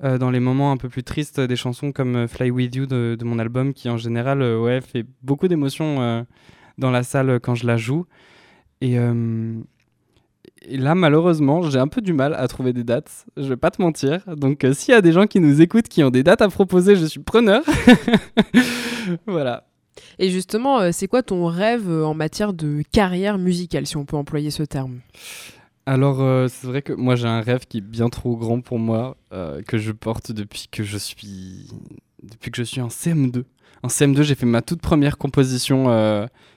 dans 0.02 0.30
les 0.30 0.40
moments 0.40 0.72
un 0.72 0.76
peu 0.76 0.88
plus 0.88 1.02
tristes 1.02 1.40
des 1.40 1.56
chansons 1.56 1.92
comme 1.92 2.26
Fly 2.26 2.50
With 2.50 2.74
You 2.74 2.86
de, 2.86 3.18
mon 3.22 3.38
album, 3.38 3.74
qui 3.74 3.88
en 3.88 3.96
général 3.96 4.42
ouais, 4.42 4.80
fait 4.80 5.04
beaucoup 5.22 5.46
d'émotions 5.46 6.26
dans 6.78 6.90
la 6.90 7.02
salle 7.02 7.38
quand 7.40 7.54
je 7.54 7.66
la 7.66 7.76
joue. 7.76 8.06
Et, 8.80 8.98
euh, 8.98 9.60
et 10.62 10.76
là, 10.76 10.94
malheureusement, 10.94 11.62
j'ai 11.62 11.78
un 11.78 11.88
peu 11.88 12.00
du 12.00 12.12
mal 12.12 12.34
à 12.34 12.48
trouver 12.48 12.72
des 12.72 12.84
dates. 12.84 13.26
Je 13.36 13.44
vais 13.44 13.56
pas 13.56 13.70
te 13.70 13.80
mentir. 13.80 14.22
Donc, 14.36 14.64
euh, 14.64 14.72
s'il 14.72 14.92
y 14.92 14.96
a 14.96 15.02
des 15.02 15.12
gens 15.12 15.26
qui 15.26 15.40
nous 15.40 15.60
écoutent 15.60 15.88
qui 15.88 16.02
ont 16.02 16.10
des 16.10 16.22
dates 16.22 16.42
à 16.42 16.48
proposer, 16.48 16.96
je 16.96 17.06
suis 17.06 17.20
preneur. 17.20 17.62
voilà. 19.26 19.66
Et 20.18 20.30
justement, 20.30 20.80
euh, 20.80 20.90
c'est 20.92 21.08
quoi 21.08 21.22
ton 21.22 21.46
rêve 21.46 21.90
en 21.90 22.14
matière 22.14 22.52
de 22.52 22.82
carrière 22.90 23.38
musicale, 23.38 23.86
si 23.86 23.96
on 23.96 24.04
peut 24.04 24.16
employer 24.16 24.50
ce 24.50 24.62
terme? 24.62 25.00
Alors, 25.86 26.48
c'est 26.48 26.66
vrai 26.66 26.82
que 26.82 26.92
moi 26.92 27.16
j'ai 27.16 27.26
un 27.26 27.40
rêve 27.40 27.66
qui 27.66 27.78
est 27.78 27.82
bien 27.82 28.08
trop 28.08 28.36
grand 28.36 28.60
pour 28.60 28.78
moi, 28.78 29.16
que 29.30 29.78
je 29.78 29.92
porte 29.92 30.32
depuis 30.32 30.68
que 30.70 30.84
je 30.84 30.98
suis 30.98 31.68
depuis 32.22 32.50
que 32.50 32.58
je 32.58 32.62
suis 32.62 32.80
en 32.80 32.88
CM2. 32.88 33.44
En 33.82 33.88
CM2, 33.88 34.22
j'ai 34.22 34.34
fait 34.34 34.46
ma 34.46 34.62
toute 34.62 34.82
première 34.82 35.18
composition 35.18 35.88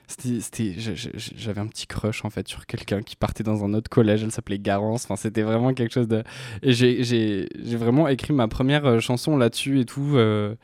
c'était 0.06 0.74
j'avais 0.76 1.60
un 1.60 1.66
petit 1.66 1.86
crush 1.86 2.24
en 2.24 2.30
fait 2.30 2.46
sur 2.46 2.66
quelqu'un 2.66 3.02
qui 3.02 3.16
partait 3.16 3.42
dans 3.42 3.64
un 3.64 3.72
autre 3.74 3.88
collège. 3.88 4.22
Elle 4.22 4.30
s'appelait 4.30 4.58
Garance. 4.58 5.04
Enfin 5.04 5.16
c'était 5.16 5.42
vraiment 5.42 5.72
quelque 5.72 5.92
chose 5.92 6.08
de 6.08 6.22
et 6.62 6.72
j'ai 6.72 7.48
vraiment 7.76 8.08
écrit 8.08 8.32
ma 8.32 8.48
première 8.48 8.84
euh, 8.86 9.00
chanson 9.00 9.36
là-dessus 9.36 9.80
et 9.80 9.84
tout 9.84 10.12
euh, 10.14 10.54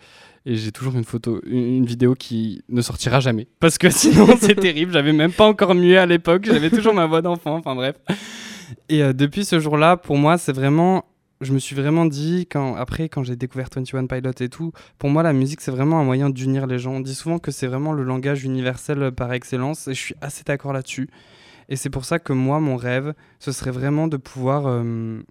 et 0.45 0.57
j'ai 0.57 0.73
toujours 0.73 0.95
une 0.95 1.05
photo 1.05 1.41
une, 1.47 1.87
vidéo 1.87 2.15
qui 2.15 2.63
ne 2.69 2.83
sortira 2.83 3.21
jamais. 3.21 3.49
Parce 3.61 3.79
que 3.79 3.89
sinon 3.91 4.29
c'est 4.39 4.57
terrible. 4.57 4.93
J'avais 4.93 5.13
même 5.13 5.33
pas 5.33 5.47
encore 5.47 5.75
mué 5.75 5.97
à 5.97 6.07
l'époque. 6.07 6.45
J'avais 6.45 6.71
toujours 6.71 6.95
ma 6.95 7.07
voix 7.07 7.23
d'enfant. 7.23 7.57
Enfin 7.57 7.75
bref 7.75 7.97
et 8.89 9.03
euh, 9.03 9.13
depuis 9.13 9.45
ce 9.45 9.59
jour-là 9.61 9.97
pour 9.97 10.17
moi 10.17 10.39
c'est 10.39 10.53
vraiment 10.53 11.05
je 11.41 11.55
me 11.55 11.59
suis 11.59 11.75
vraiment 11.75 12.05
dit, 12.05 12.47
quand, 12.51 12.75
après, 12.75 13.09
quand 13.09 13.23
j'ai 13.23 13.37
découvert 13.37 13.69
21 13.75 14.07
Pilot 14.07 14.33
et 14.41 14.49
tout, 14.49 14.73
pour 14.99 15.09
moi, 15.09 15.23
la 15.23 15.33
musique, 15.33 15.63
c'est 15.63 15.71
vraiment 15.71 15.99
un 15.99 16.05
moyen 16.05 16.29
d'unir 16.29 16.67
les 16.67 16.79
gens. 16.79 16.93
On 16.93 17.01
dit 17.01 17.15
souvent 17.15 17.39
que 17.39 17.51
c'est 17.51 17.67
vraiment 17.67 17.93
le 17.93 18.03
langage 18.03 18.45
universel 18.45 19.11
par 19.13 19.33
excellence, 19.33 19.89
et 19.89 19.95
je 19.95 20.01
suis 20.01 20.15
assez 20.21 20.45
d'accord 20.45 20.73
là-dessus. 20.73 21.09
Et 21.71 21.77
c'est 21.77 21.89
pour 21.89 22.05
ça 22.05 22.19
que 22.19 22.33
moi, 22.33 22.61
mon 22.61 22.77
rêve, 22.77 23.15
ce 23.39 23.53
serait 23.53 23.71
vraiment 23.71 24.07
de 24.07 24.19
pouvoir 24.19 24.67
euh, 24.67 25.23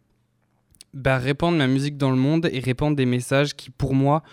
bah, 0.93 1.17
répandre 1.17 1.57
ma 1.57 1.67
musique 1.67 1.97
dans 1.97 2.09
le 2.09 2.17
monde 2.17 2.49
et 2.51 2.59
répandre 2.59 2.95
des 2.95 3.05
messages 3.05 3.55
qui, 3.55 3.69
pour 3.69 3.93
moi, 3.93 4.23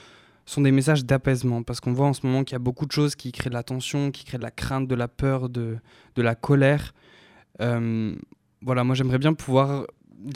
sont 0.46 0.62
des 0.62 0.70
messages 0.70 1.04
d'apaisement. 1.04 1.62
Parce 1.62 1.80
qu'on 1.80 1.92
voit 1.92 2.06
en 2.06 2.14
ce 2.14 2.24
moment 2.24 2.44
qu'il 2.44 2.54
y 2.54 2.56
a 2.56 2.60
beaucoup 2.60 2.86
de 2.86 2.92
choses 2.92 3.16
qui 3.16 3.32
créent 3.32 3.50
de 3.50 3.54
la 3.54 3.64
tension, 3.64 4.12
qui 4.12 4.24
créent 4.24 4.38
de 4.38 4.44
la 4.44 4.50
crainte, 4.50 4.88
de 4.88 4.94
la 4.94 5.08
peur, 5.08 5.50
de, 5.50 5.76
de 6.14 6.22
la 6.22 6.34
colère. 6.34 6.94
Euh, 7.60 8.14
voilà, 8.66 8.82
moi 8.82 8.96
j'aimerais 8.96 9.18
bien 9.18 9.32
pouvoir 9.32 9.86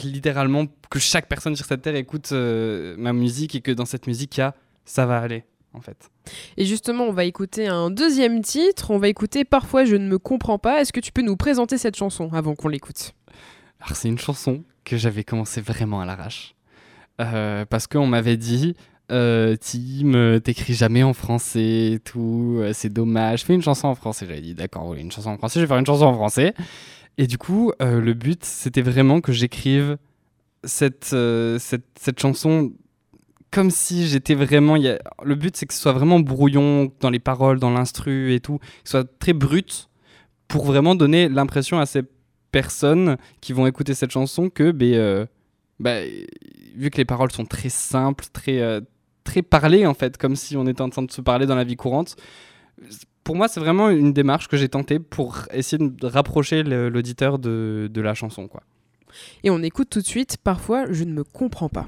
littéralement 0.03 0.65
que 0.89 0.99
chaque 0.99 1.27
personne 1.27 1.55
sur 1.55 1.65
cette 1.65 1.81
terre 1.81 1.95
écoute 1.95 2.29
euh, 2.31 2.95
ma 2.97 3.11
musique 3.11 3.55
et 3.55 3.61
que 3.61 3.71
dans 3.71 3.85
cette 3.85 4.07
musique, 4.07 4.37
il 4.37 4.39
y 4.39 4.43
a 4.43 4.55
ça 4.85 5.05
va 5.05 5.19
aller. 5.19 5.43
En 5.73 5.79
fait. 5.79 6.09
Et 6.57 6.65
justement, 6.65 7.05
on 7.05 7.13
va 7.13 7.23
écouter 7.23 7.67
un 7.67 7.91
deuxième 7.91 8.41
titre. 8.41 8.91
On 8.91 8.97
va 8.97 9.07
écouter 9.07 9.45
Parfois 9.45 9.85
je 9.85 9.95
ne 9.95 10.05
me 10.05 10.17
comprends 10.17 10.59
pas. 10.59 10.81
Est-ce 10.81 10.91
que 10.91 10.99
tu 10.99 11.13
peux 11.13 11.21
nous 11.21 11.37
présenter 11.37 11.77
cette 11.77 11.95
chanson 11.95 12.29
avant 12.33 12.55
qu'on 12.55 12.67
l'écoute? 12.67 13.13
Alors, 13.79 13.95
c'est 13.95 14.09
une 14.09 14.19
chanson 14.19 14.63
que 14.83 14.97
j'avais 14.97 15.23
commencé 15.23 15.61
vraiment 15.61 16.01
à 16.01 16.05
l'arrache. 16.05 16.55
Euh, 17.21 17.65
parce 17.65 17.87
qu'on 17.87 18.05
m'avait 18.05 18.35
dit 18.35 18.75
euh, 19.11 19.55
Tim, 19.55 20.39
t'écris 20.41 20.73
jamais 20.73 21.03
en 21.03 21.13
français 21.13 21.93
et 21.93 21.99
tout, 21.99 22.61
c'est 22.73 22.91
dommage. 22.91 23.43
Fais 23.43 23.53
une 23.53 23.61
chanson 23.61 23.87
en 23.87 23.95
français. 23.95 24.25
J'avais 24.25 24.41
dit 24.41 24.55
d'accord, 24.55 24.87
oui, 24.87 24.99
une 24.99 25.11
chanson 25.11 25.29
en 25.29 25.37
français, 25.37 25.59
je 25.59 25.65
vais 25.65 25.69
faire 25.69 25.79
une 25.79 25.85
chanson 25.85 26.05
en 26.05 26.13
français. 26.13 26.53
Et 27.17 27.27
du 27.27 27.37
coup, 27.37 27.71
euh, 27.81 28.01
le 28.01 28.13
but, 28.13 28.43
c'était 28.43 28.81
vraiment 28.81 29.21
que 29.21 29.31
j'écrive 29.31 29.97
cette, 30.63 31.11
euh, 31.13 31.59
cette, 31.59 31.85
cette, 31.99 32.19
chanson 32.19 32.73
comme 33.51 33.69
si 33.69 34.07
j'étais 34.07 34.35
vraiment. 34.35 34.75
Le 34.75 35.35
but, 35.35 35.55
c'est 35.55 35.65
que 35.65 35.73
ce 35.73 35.81
soit 35.81 35.91
vraiment 35.91 36.19
brouillon 36.19 36.91
dans 36.99 37.09
les 37.09 37.19
paroles, 37.19 37.59
dans 37.59 37.71
l'instru 37.71 38.33
et 38.33 38.39
tout, 38.39 38.59
que 38.59 38.65
ce 38.85 38.91
soit 38.91 39.19
très 39.19 39.33
brut 39.33 39.89
pour 40.47 40.65
vraiment 40.65 40.95
donner 40.95 41.29
l'impression 41.29 41.79
à 41.79 41.85
ces 41.85 42.01
personnes 42.51 43.17
qui 43.39 43.53
vont 43.53 43.67
écouter 43.67 43.93
cette 43.93 44.11
chanson 44.11 44.49
que, 44.49 44.71
ben, 44.71 44.93
euh, 44.93 45.25
bah, 45.79 46.01
vu 46.75 46.89
que 46.89 46.97
les 46.97 47.05
paroles 47.05 47.31
sont 47.31 47.45
très 47.45 47.69
simples, 47.69 48.25
très, 48.33 48.81
très 49.23 49.41
parlées 49.41 49.85
en 49.85 49.93
fait, 49.93 50.17
comme 50.17 50.35
si 50.35 50.57
on 50.57 50.67
était 50.67 50.81
en 50.81 50.89
train 50.89 51.03
de 51.03 51.11
se 51.11 51.21
parler 51.21 51.45
dans 51.45 51.55
la 51.55 51.63
vie 51.63 51.77
courante 51.77 52.15
pour 53.23 53.35
moi, 53.35 53.47
c'est 53.47 53.59
vraiment 53.59 53.89
une 53.89 54.13
démarche 54.13 54.47
que 54.47 54.57
j'ai 54.57 54.69
tentée 54.69 54.99
pour 54.99 55.43
essayer 55.53 55.77
de 55.77 56.05
rapprocher 56.07 56.63
l'auditeur 56.63 57.39
de, 57.39 57.89
de, 57.91 58.01
la 58.01 58.13
chanson. 58.13 58.47
Quoi. 58.47 58.61
Et 59.43 59.49
on 59.49 59.61
écoute 59.61 59.89
tout 59.89 60.01
de 60.01 60.05
suite 60.05 60.37
Parfois, 60.43 60.85
je 60.91 61.03
ne 61.03 61.13
me 61.13 61.23
comprends 61.23 61.69
pas. 61.69 61.87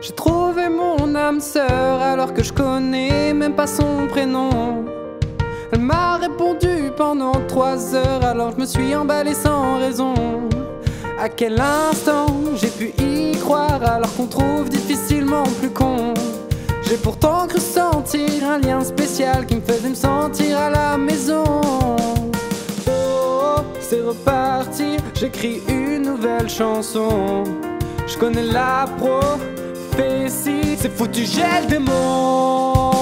J'ai 0.00 0.12
trouvé 0.14 0.68
mon 0.68 1.14
âme 1.14 1.40
sœur 1.40 2.00
alors 2.00 2.32
que 2.32 2.42
je 2.42 2.52
connais 2.52 3.34
même 3.34 3.54
pas 3.54 3.66
son 3.66 4.06
prénom. 4.08 4.97
Elle 5.70 5.80
m'a 5.80 6.16
répondu 6.16 6.90
pendant 6.96 7.32
trois 7.46 7.94
heures, 7.94 8.24
alors 8.24 8.52
je 8.52 8.60
me 8.60 8.66
suis 8.66 8.94
emballé 8.94 9.34
sans 9.34 9.78
raison. 9.78 10.14
À 11.20 11.28
quel 11.28 11.60
instant 11.60 12.26
j'ai 12.54 12.68
pu 12.68 12.92
y 13.02 13.36
croire 13.38 13.82
alors 13.82 14.14
qu'on 14.16 14.26
trouve 14.26 14.68
difficilement 14.70 15.42
plus 15.60 15.70
con? 15.70 16.14
J'ai 16.88 16.96
pourtant 16.96 17.46
cru 17.46 17.60
sentir 17.60 18.48
un 18.50 18.58
lien 18.58 18.82
spécial 18.82 19.44
qui 19.44 19.56
me 19.56 19.60
faisait 19.60 19.90
me 19.90 19.94
sentir 19.94 20.58
à 20.58 20.70
la 20.70 20.96
maison. 20.96 21.44
Oh, 22.88 23.60
c'est 23.80 24.00
reparti, 24.00 24.96
j'écris 25.14 25.60
une 25.68 26.02
nouvelle 26.02 26.48
chanson. 26.48 27.44
Je 28.06 28.16
connais 28.16 28.42
la 28.42 28.86
prophétie, 28.96 30.76
c'est 30.78 30.96
foutu, 30.96 31.26
j'ai 31.26 31.60
le 31.62 31.66
démon. 31.68 32.97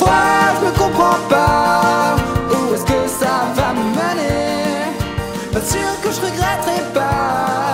Je 0.00 0.64
me 0.64 0.70
comprends 0.78 1.18
pas 1.28 2.16
Où 2.50 2.74
est-ce 2.74 2.84
que 2.84 3.08
ça 3.08 3.52
va 3.54 3.72
me 3.74 3.82
mener. 3.90 4.94
Pas 5.52 5.60
sûr 5.60 5.88
que 6.02 6.10
je 6.10 6.20
regretterai 6.20 6.82
pas 6.94 7.67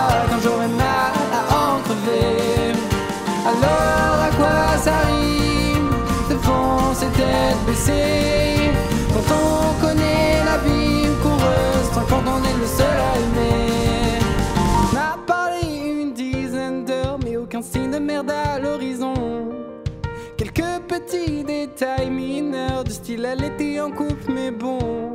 petits 21.05 21.43
détails 21.43 22.09
mineurs 22.09 22.83
du 22.83 22.91
style 22.91 23.25
elle 23.25 23.43
était 23.43 23.79
en 23.79 23.91
couple 23.91 24.31
mais 24.31 24.51
bon 24.51 25.13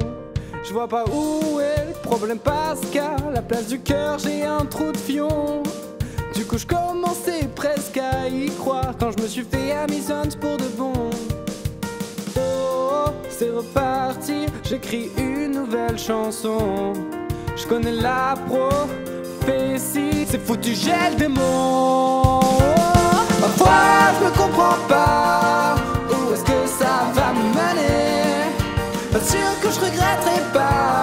Je 0.65 0.73
vois 0.73 0.89
pas 0.89 1.05
où 1.05 1.61
est 1.61 1.87
le 1.87 2.09
problème 2.09 2.39
parce 2.39 2.81
qu'à 2.93 3.17
la 3.33 3.43
place 3.43 3.67
du 3.69 3.81
cœur 3.81 4.19
j'ai 4.19 4.45
un 4.45 4.65
trou 4.67 4.93
de 4.93 4.97
fion. 4.97 5.63
Du 6.35 6.45
coup 6.45 6.59
je 6.59 6.67
commençais 6.67 7.49
presque 7.55 7.99
à 7.99 8.29
y 8.29 8.47
croire 8.47 8.95
quand 8.99 9.11
je 9.17 9.23
me 9.23 9.29
suis 9.29 9.45
fait 9.45 9.73
Amazon 9.73 10.29
pour 10.41 10.57
de 10.57 10.69
bon. 10.77 10.93
Oh 12.37 13.11
c'est 13.29 13.51
reparti 13.51 14.47
j'écris 14.65 15.11
une 15.17 15.53
nouvelle 15.53 15.99
chanson. 15.99 16.93
Je 17.57 17.67
connais 17.67 17.93
la 17.93 18.35
pro 18.47 18.69
prophétie, 19.41 20.27
c'est 20.27 20.41
foutu 20.41 20.75
gel 20.75 21.17
des 21.17 21.29
mots. 21.29 22.40
Je 23.63 24.25
me 24.25 24.31
comprends 24.31 24.79
pas, 24.89 25.77
où 26.11 26.33
est-ce 26.33 26.45
que 26.45 26.67
ça 26.67 26.95
va 27.15 27.33
me 27.33 27.43
mener? 27.59 28.53
Pas 29.13 29.21
sûr 29.21 29.51
que 29.61 29.69
je 29.71 29.81
regretterai 29.81 30.41
pas 30.53 31.00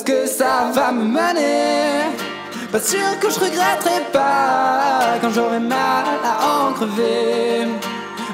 Est-ce 0.00 0.12
que 0.12 0.26
ça 0.26 0.70
va 0.72 0.92
me 0.92 1.04
mener? 1.04 2.16
Pas 2.72 2.80
sûr 2.80 3.18
que 3.20 3.28
je 3.28 3.38
regretterai 3.38 4.00
pas 4.10 5.18
Quand 5.20 5.28
j'aurai 5.28 5.60
mal 5.60 6.06
à 6.24 6.68
en 6.68 6.72
crever. 6.72 7.68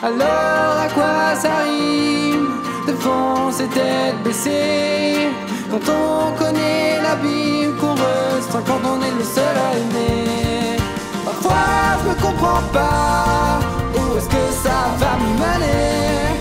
Alors 0.00 0.76
à 0.84 0.88
quoi 0.94 1.34
ça 1.34 1.48
rime? 1.64 2.46
De 2.86 2.92
foncer 2.92 3.66
tête 3.66 4.14
baissée. 4.22 5.26
Quand 5.68 5.90
on 5.90 6.38
connaît 6.38 7.00
la 7.02 7.16
vie 7.16 7.66
qu'on 7.80 7.94
restreint 7.94 8.62
Quand 8.64 8.82
on 8.84 9.02
est 9.02 9.16
le 9.18 9.24
seul 9.24 9.56
à 9.66 9.76
aimer. 9.76 10.76
Parfois 11.24 11.98
je 11.98 12.08
me 12.10 12.14
comprends 12.14 12.62
pas. 12.72 13.58
Où 13.96 14.16
est-ce 14.16 14.28
que 14.28 14.44
ça 14.62 14.78
va 15.00 15.16
me 15.16 15.30
mener? 15.42 16.36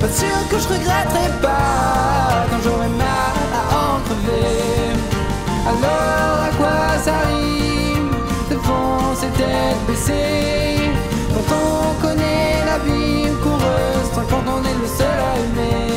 Pas 0.00 0.12
sûr 0.12 0.38
que 0.48 0.58
je 0.60 0.68
regretterai 0.68 1.28
pas 1.42 2.46
quand 2.48 2.62
j'aurai 2.62 2.88
mal 2.88 3.39
Alors 5.66 6.38
à 6.42 6.50
quoi 6.56 6.98
ça 7.04 7.14
rime? 7.28 8.10
De 8.50 8.56
foncer 8.56 9.28
tête 9.36 9.86
baissée 9.86 10.90
quand 11.32 11.54
on 11.54 12.00
connaît 12.00 12.64
la 12.66 12.78
vie 12.78 13.28
qu'on 13.42 13.56
restreint 13.56 14.26
quand 14.28 14.44
on 14.46 14.62
est 14.64 14.78
le 14.82 14.86
seul 14.86 15.06
à 15.06 15.38
aimer. 15.38 15.89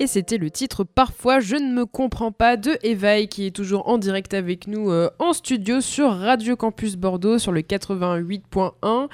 Et 0.00 0.06
c'était 0.06 0.38
le 0.38 0.48
titre 0.48 0.84
Parfois 0.84 1.40
je 1.40 1.56
ne 1.56 1.72
me 1.72 1.84
comprends 1.84 2.30
pas 2.30 2.56
de 2.56 2.78
Evaï 2.84 3.26
qui 3.26 3.46
est 3.46 3.50
toujours 3.50 3.88
en 3.88 3.98
direct 3.98 4.32
avec 4.32 4.68
nous 4.68 4.92
euh, 4.92 5.10
en 5.18 5.32
studio 5.32 5.80
sur 5.80 6.12
Radio 6.12 6.54
Campus 6.54 6.94
Bordeaux 6.94 7.38
sur 7.38 7.50
le 7.50 7.62
88.1. 7.62 9.08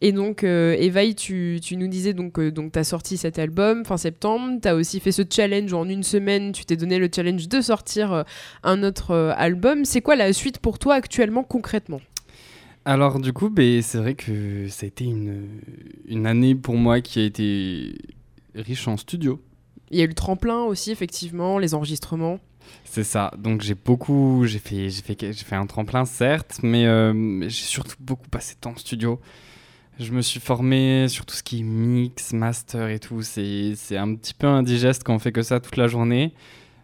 Et 0.00 0.12
donc 0.12 0.44
euh, 0.44 0.76
Evaï, 0.78 1.16
tu, 1.16 1.58
tu 1.60 1.76
nous 1.76 1.88
disais 1.88 2.12
donc, 2.12 2.38
euh, 2.38 2.52
donc 2.52 2.70
tu 2.70 2.78
as 2.78 2.84
sorti 2.84 3.16
cet 3.16 3.40
album 3.40 3.84
fin 3.84 3.96
septembre, 3.96 4.60
tu 4.62 4.68
as 4.68 4.76
aussi 4.76 5.00
fait 5.00 5.10
ce 5.10 5.22
challenge 5.28 5.72
en 5.72 5.88
une 5.88 6.04
semaine, 6.04 6.52
tu 6.52 6.64
t'es 6.64 6.76
donné 6.76 7.00
le 7.00 7.08
challenge 7.12 7.48
de 7.48 7.60
sortir 7.60 8.12
euh, 8.12 8.22
un 8.62 8.84
autre 8.84 9.34
album. 9.36 9.84
C'est 9.84 10.02
quoi 10.02 10.14
la 10.14 10.32
suite 10.32 10.60
pour 10.60 10.78
toi 10.78 10.94
actuellement 10.94 11.42
concrètement? 11.42 12.00
Alors 12.84 13.18
du 13.18 13.32
coup, 13.32 13.50
ben, 13.50 13.82
c'est 13.82 13.98
vrai 13.98 14.14
que 14.14 14.68
ça 14.68 14.84
a 14.84 14.86
été 14.86 15.04
une, 15.04 15.48
une 16.06 16.28
année 16.28 16.54
pour 16.54 16.76
moi 16.76 17.00
qui 17.00 17.18
a 17.18 17.24
été 17.24 17.96
riche 18.54 18.86
en 18.86 18.96
studio. 18.96 19.40
Il 19.90 19.98
y 19.98 20.00
a 20.00 20.04
eu 20.04 20.08
le 20.08 20.14
tremplin 20.14 20.62
aussi, 20.62 20.90
effectivement, 20.90 21.58
les 21.58 21.74
enregistrements. 21.74 22.38
C'est 22.84 23.04
ça. 23.04 23.32
Donc 23.38 23.62
j'ai 23.62 23.74
beaucoup, 23.74 24.44
j'ai 24.46 24.58
fait, 24.58 24.90
j'ai 24.90 25.02
fait, 25.02 25.16
j'ai 25.20 25.44
fait 25.44 25.56
un 25.56 25.66
tremplin 25.66 26.04
certes, 26.04 26.60
mais 26.62 26.86
euh, 26.86 27.42
j'ai 27.42 27.50
surtout 27.50 27.96
beaucoup 28.00 28.28
passé 28.28 28.54
de 28.54 28.60
temps 28.60 28.70
en 28.70 28.76
studio. 28.76 29.20
Je 29.98 30.12
me 30.12 30.22
suis 30.22 30.38
formé 30.38 31.08
sur 31.08 31.26
tout 31.26 31.34
ce 31.34 31.42
qui 31.42 31.60
est 31.60 31.64
mix, 31.64 32.32
master 32.32 32.88
et 32.88 32.98
tout. 33.00 33.22
C'est, 33.22 33.72
c'est 33.74 33.96
un 33.96 34.14
petit 34.14 34.34
peu 34.34 34.46
indigeste 34.46 35.02
quand 35.04 35.14
on 35.14 35.18
fait 35.18 35.32
que 35.32 35.42
ça 35.42 35.60
toute 35.60 35.76
la 35.76 35.88
journée. 35.88 36.34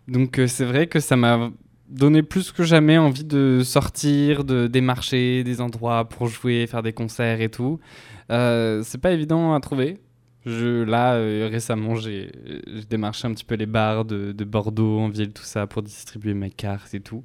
Donc 0.08 0.38
euh, 0.38 0.46
c'est 0.46 0.64
vrai 0.64 0.86
que 0.86 1.00
ça 1.00 1.16
m'a 1.16 1.50
donné 1.88 2.22
plus 2.22 2.50
que 2.50 2.64
jamais 2.64 2.98
envie 2.98 3.24
de 3.24 3.62
sortir, 3.64 4.44
de 4.44 4.66
démarcher 4.66 5.44
des 5.44 5.60
endroits 5.60 6.08
pour 6.08 6.26
jouer, 6.26 6.66
faire 6.66 6.82
des 6.82 6.92
concerts 6.92 7.40
et 7.40 7.50
tout. 7.50 7.78
Euh, 8.30 8.82
c'est 8.84 8.98
pas 8.98 9.12
évident 9.12 9.54
à 9.54 9.60
trouver. 9.60 9.98
Je, 10.46 10.82
là, 10.82 11.14
euh, 11.14 11.48
récemment, 11.50 11.94
j'ai 11.96 12.30
démarché 12.90 13.26
un 13.26 13.32
petit 13.32 13.44
peu 13.44 13.54
les 13.54 13.66
bars 13.66 14.04
de, 14.04 14.32
de 14.32 14.44
Bordeaux, 14.44 14.98
en 15.00 15.08
ville, 15.08 15.32
tout 15.32 15.42
ça, 15.42 15.66
pour 15.66 15.82
distribuer 15.82 16.34
mes 16.34 16.50
cartes 16.50 16.94
et 16.94 17.00
tout. 17.00 17.24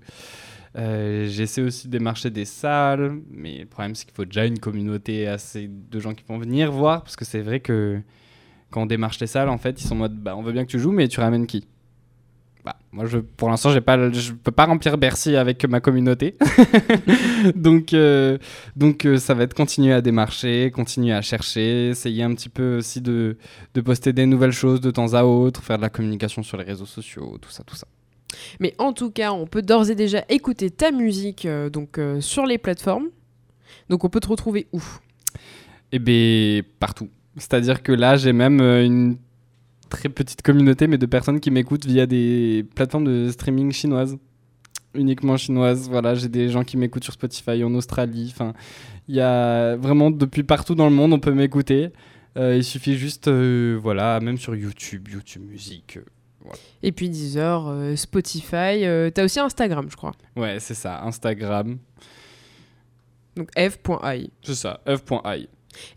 Euh, 0.77 1.27
J'essaie 1.27 1.61
aussi 1.61 1.87
de 1.87 1.91
démarcher 1.91 2.29
des 2.29 2.45
salles, 2.45 3.21
mais 3.31 3.59
le 3.59 3.65
problème, 3.65 3.95
c'est 3.95 4.05
qu'il 4.05 4.15
faut 4.15 4.25
déjà 4.25 4.45
une 4.45 4.59
communauté 4.59 5.27
assez 5.27 5.67
de 5.69 5.99
gens 5.99 6.13
qui 6.13 6.23
vont 6.27 6.37
venir 6.37 6.71
voir, 6.71 7.03
parce 7.03 7.15
que 7.15 7.25
c'est 7.25 7.41
vrai 7.41 7.59
que 7.59 8.01
quand 8.71 8.83
on 8.83 8.85
démarche 8.85 9.19
les 9.19 9.27
salles, 9.27 9.49
en 9.49 9.57
fait, 9.57 9.81
ils 9.81 9.85
sont 9.87 9.95
en 9.95 9.99
mode 9.99 10.17
bah, 10.17 10.35
on 10.37 10.43
veut 10.43 10.53
bien 10.53 10.65
que 10.65 10.71
tu 10.71 10.79
joues, 10.79 10.91
mais 10.91 11.07
tu 11.07 11.19
ramènes 11.19 11.47
qui? 11.47 11.67
Moi, 12.91 13.05
je, 13.05 13.19
pour 13.19 13.49
l'instant, 13.49 13.69
j'ai 13.69 13.81
pas, 13.81 14.11
je 14.11 14.31
peux 14.31 14.51
pas 14.51 14.65
remplir 14.65 14.97
Bercy 14.97 15.35
avec 15.35 15.63
ma 15.65 15.79
communauté. 15.79 16.35
donc, 17.55 17.93
euh, 17.93 18.39
donc 18.75 19.05
euh, 19.05 19.17
ça 19.17 19.35
va 19.35 19.43
être 19.43 19.53
continuer 19.53 19.93
à 19.93 20.01
démarcher, 20.01 20.71
continuer 20.71 21.13
à 21.13 21.21
chercher, 21.21 21.89
essayer 21.89 22.23
un 22.23 22.33
petit 22.33 22.49
peu 22.49 22.77
aussi 22.77 22.99
de, 22.99 23.37
de 23.75 23.81
poster 23.81 24.11
des 24.11 24.25
nouvelles 24.25 24.53
choses 24.53 24.81
de 24.81 24.89
temps 24.89 25.13
à 25.13 25.23
autre, 25.23 25.61
faire 25.61 25.77
de 25.77 25.83
la 25.83 25.89
communication 25.89 26.41
sur 26.41 26.57
les 26.57 26.63
réseaux 26.63 26.87
sociaux, 26.87 27.37
tout 27.39 27.51
ça, 27.51 27.63
tout 27.63 27.75
ça. 27.75 27.85
Mais 28.59 28.73
en 28.79 28.91
tout 28.91 29.11
cas, 29.11 29.33
on 29.33 29.45
peut 29.45 29.61
d'ores 29.61 29.91
et 29.91 29.95
déjà 29.95 30.23
écouter 30.27 30.71
ta 30.71 30.91
musique 30.91 31.45
euh, 31.45 31.69
donc, 31.69 31.99
sur 32.21 32.47
les 32.47 32.57
plateformes. 32.57 33.09
Donc 33.89 34.03
on 34.03 34.09
peut 34.09 34.19
te 34.19 34.29
retrouver 34.29 34.67
où? 34.73 34.81
Et 35.91 35.99
bien, 35.99 36.61
partout. 36.79 37.09
C'est-à-dire 37.37 37.83
que 37.83 37.91
là, 37.91 38.15
j'ai 38.15 38.33
même 38.33 38.61
une 38.61 39.17
très 39.89 40.09
petite 40.09 40.41
communauté, 40.41 40.87
mais 40.87 40.97
de 40.97 41.05
personnes 41.05 41.39
qui 41.39 41.51
m'écoutent 41.51 41.85
via 41.85 42.05
des 42.05 42.65
plateformes 42.75 43.05
de 43.05 43.29
streaming 43.31 43.71
chinoises. 43.71 44.17
Uniquement 44.95 45.37
chinoises. 45.37 45.87
Voilà, 45.89 46.15
j'ai 46.15 46.29
des 46.29 46.49
gens 46.49 46.63
qui 46.63 46.75
m'écoutent 46.77 47.03
sur 47.03 47.13
Spotify 47.13 47.63
en 47.63 47.73
Australie. 47.75 48.31
Enfin, 48.33 48.53
il 49.07 49.15
y 49.15 49.21
a 49.21 49.75
vraiment 49.75 50.09
depuis 50.09 50.43
partout 50.43 50.73
dans 50.75 50.89
le 50.89 50.95
monde, 50.95 51.13
on 51.13 51.19
peut 51.19 51.33
m'écouter. 51.33 51.89
Euh, 52.37 52.55
il 52.55 52.63
suffit 52.63 52.95
juste, 52.97 53.27
euh, 53.27 53.77
voilà, 53.81 54.19
même 54.19 54.37
sur 54.37 54.55
YouTube, 54.55 55.07
YouTube 55.09 55.43
Musique. 55.47 55.97
euh, 55.97 56.49
Et 56.83 56.91
puis 56.91 57.09
Deezer, 57.09 57.97
Spotify. 57.97 58.83
T'as 59.13 59.23
aussi 59.25 59.39
Instagram, 59.39 59.87
je 59.89 59.95
crois. 59.95 60.13
Ouais, 60.35 60.59
c'est 60.59 60.73
ça, 60.73 61.03
Instagram. 61.03 61.77
Donc 63.35 63.49
f.ai. 63.57 64.29
C'est 64.41 64.55
ça, 64.55 64.81
f.i. 64.87 65.47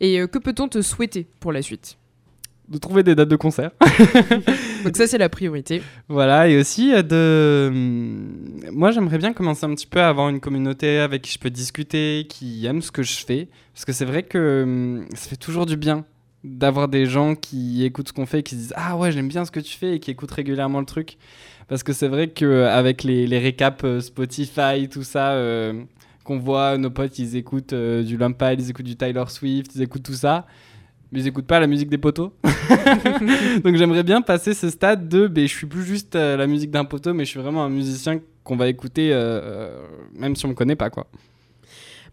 Et 0.01 0.19
que 0.29 0.39
peut-on 0.39 0.69
te 0.69 0.83
souhaiter 0.83 1.27
pour 1.41 1.53
la 1.53 1.63
suite? 1.63 1.97
De 2.69 2.79
trouver 2.79 3.03
des 3.03 3.15
dates 3.15 3.29
de 3.29 3.37
concert. 3.37 3.71
Donc 4.85 4.97
ça, 4.97 5.07
c'est 5.07 5.19
la 5.19 5.29
priorité. 5.29 5.83
Voilà, 6.09 6.49
et 6.49 6.59
aussi 6.59 6.93
euh, 6.95 7.03
de. 7.03 7.69
hum, 7.69 8.71
Moi, 8.73 8.93
j'aimerais 8.93 9.19
bien 9.19 9.33
commencer 9.33 9.67
un 9.67 9.75
petit 9.75 9.87
peu 9.87 10.01
à 10.01 10.09
avoir 10.09 10.29
une 10.29 10.41
communauté 10.41 10.99
avec 10.99 11.23
qui 11.23 11.33
je 11.33 11.39
peux 11.39 11.51
discuter, 11.51 12.27
qui 12.29 12.65
aime 12.67 12.81
ce 12.81 12.91
que 12.91 13.03
je 13.03 13.25
fais. 13.25 13.49
Parce 13.75 13.85
que 13.85 13.93
c'est 13.93 14.05
vrai 14.05 14.23
que 14.23 14.63
hum, 14.65 15.07
ça 15.15 15.29
fait 15.29 15.37
toujours 15.37 15.67
du 15.67 15.77
bien 15.77 16.05
d'avoir 16.45 16.89
des 16.89 17.07
gens 17.07 17.35
qui 17.35 17.85
écoutent 17.85 18.09
ce 18.09 18.13
qu'on 18.13 18.27
fait 18.27 18.43
qui 18.43 18.55
se 18.55 18.61
disent 18.61 18.75
Ah 18.77 18.97
ouais, 18.97 19.13
j'aime 19.13 19.29
bien 19.29 19.45
ce 19.45 19.51
que 19.51 19.61
tu 19.61 19.77
fais 19.77 19.97
et 19.97 20.01
qui 20.01 20.11
écoutent 20.11 20.33
régulièrement 20.33 20.81
le 20.81 20.87
truc. 20.87 21.19
Parce 21.69 21.83
que 21.83 21.93
c'est 21.93 22.09
vrai 22.09 22.29
qu'avec 22.29 23.03
les, 23.03 23.27
les 23.27 23.39
récaps 23.39 23.85
euh, 23.85 24.01
Spotify, 24.01 24.89
tout 24.91 25.05
ça, 25.05 25.33
euh, 25.33 25.83
qu'on 26.25 26.39
voit, 26.39 26.77
nos 26.79 26.91
potes, 26.91 27.19
ils 27.19 27.37
écoutent 27.37 27.73
euh, 27.73 28.03
du 28.03 28.17
Lampal, 28.17 28.61
ils 28.61 28.71
écoutent 28.71 28.87
du 28.87 28.97
Tyler 28.97 29.25
Swift, 29.29 29.75
ils 29.75 29.83
écoutent 29.83 30.03
tout 30.03 30.15
ça. 30.15 30.47
Mais 31.13 31.21
ils 31.21 31.27
écoutent 31.29 31.47
pas 31.47 31.61
la 31.61 31.67
musique 31.67 31.91
des 31.91 31.99
poteaux. 31.99 32.33
Donc 33.65 33.77
j'aimerais 33.77 34.03
bien 34.03 34.23
passer 34.23 34.55
ce 34.55 34.71
stade 34.71 35.09
de 35.09 35.27
ben, 35.27 35.47
je 35.47 35.55
suis 35.55 35.67
plus 35.67 35.85
juste 35.85 36.17
euh, 36.17 36.39
la 36.39 36.47
musique 36.47 36.71
d'un 36.71 36.87
poteau, 36.87 37.13
mais 37.13 37.27
je 37.27 37.31
suis 37.31 37.41
vraiment 37.41 37.63
un 37.65 37.69
musicien 37.69 38.19
qu'on 38.43 38.57
va 38.57 38.69
écouter 38.69 39.13
euh, 39.13 39.41
euh, 39.43 39.79
même 40.15 40.35
si 40.35 40.47
on 40.47 40.49
me 40.49 40.55
connaît 40.55 40.75
pas 40.77 40.89
quoi. 40.89 41.07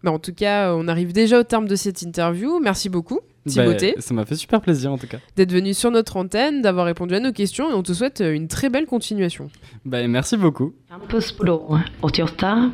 Mais 0.02 0.10
en 0.10 0.18
tout 0.18 0.32
cas, 0.32 0.74
on 0.74 0.88
arrive 0.88 1.12
déjà 1.12 1.38
au 1.38 1.42
terme 1.42 1.68
de 1.68 1.76
cette 1.76 2.00
interview. 2.00 2.58
Merci 2.58 2.88
beaucoup, 2.88 3.20
Timothée, 3.46 3.92
Ben, 3.96 4.02
ça 4.02 4.14
m'a 4.14 4.24
fait 4.24 4.34
super 4.34 4.60
plaisir 4.62 4.92
en 4.92 4.98
tout 4.98 5.06
cas. 5.06 5.18
d'être 5.36 5.52
venu 5.52 5.74
sur 5.74 5.90
notre 5.90 6.16
antenne, 6.16 6.62
d'avoir 6.62 6.86
répondu 6.86 7.14
à 7.14 7.20
nos 7.20 7.32
questions 7.32 7.70
et 7.70 7.74
on 7.74 7.82
te 7.82 7.92
souhaite 7.92 8.20
une 8.20 8.48
très 8.48 8.70
belle 8.70 8.86
continuation. 8.86 9.50
Ben, 9.84 10.10
merci 10.10 10.36
beaucoup. 10.38 10.72
Campus 10.88 11.36
Blå, 11.36 11.68
88.1. 12.02 12.70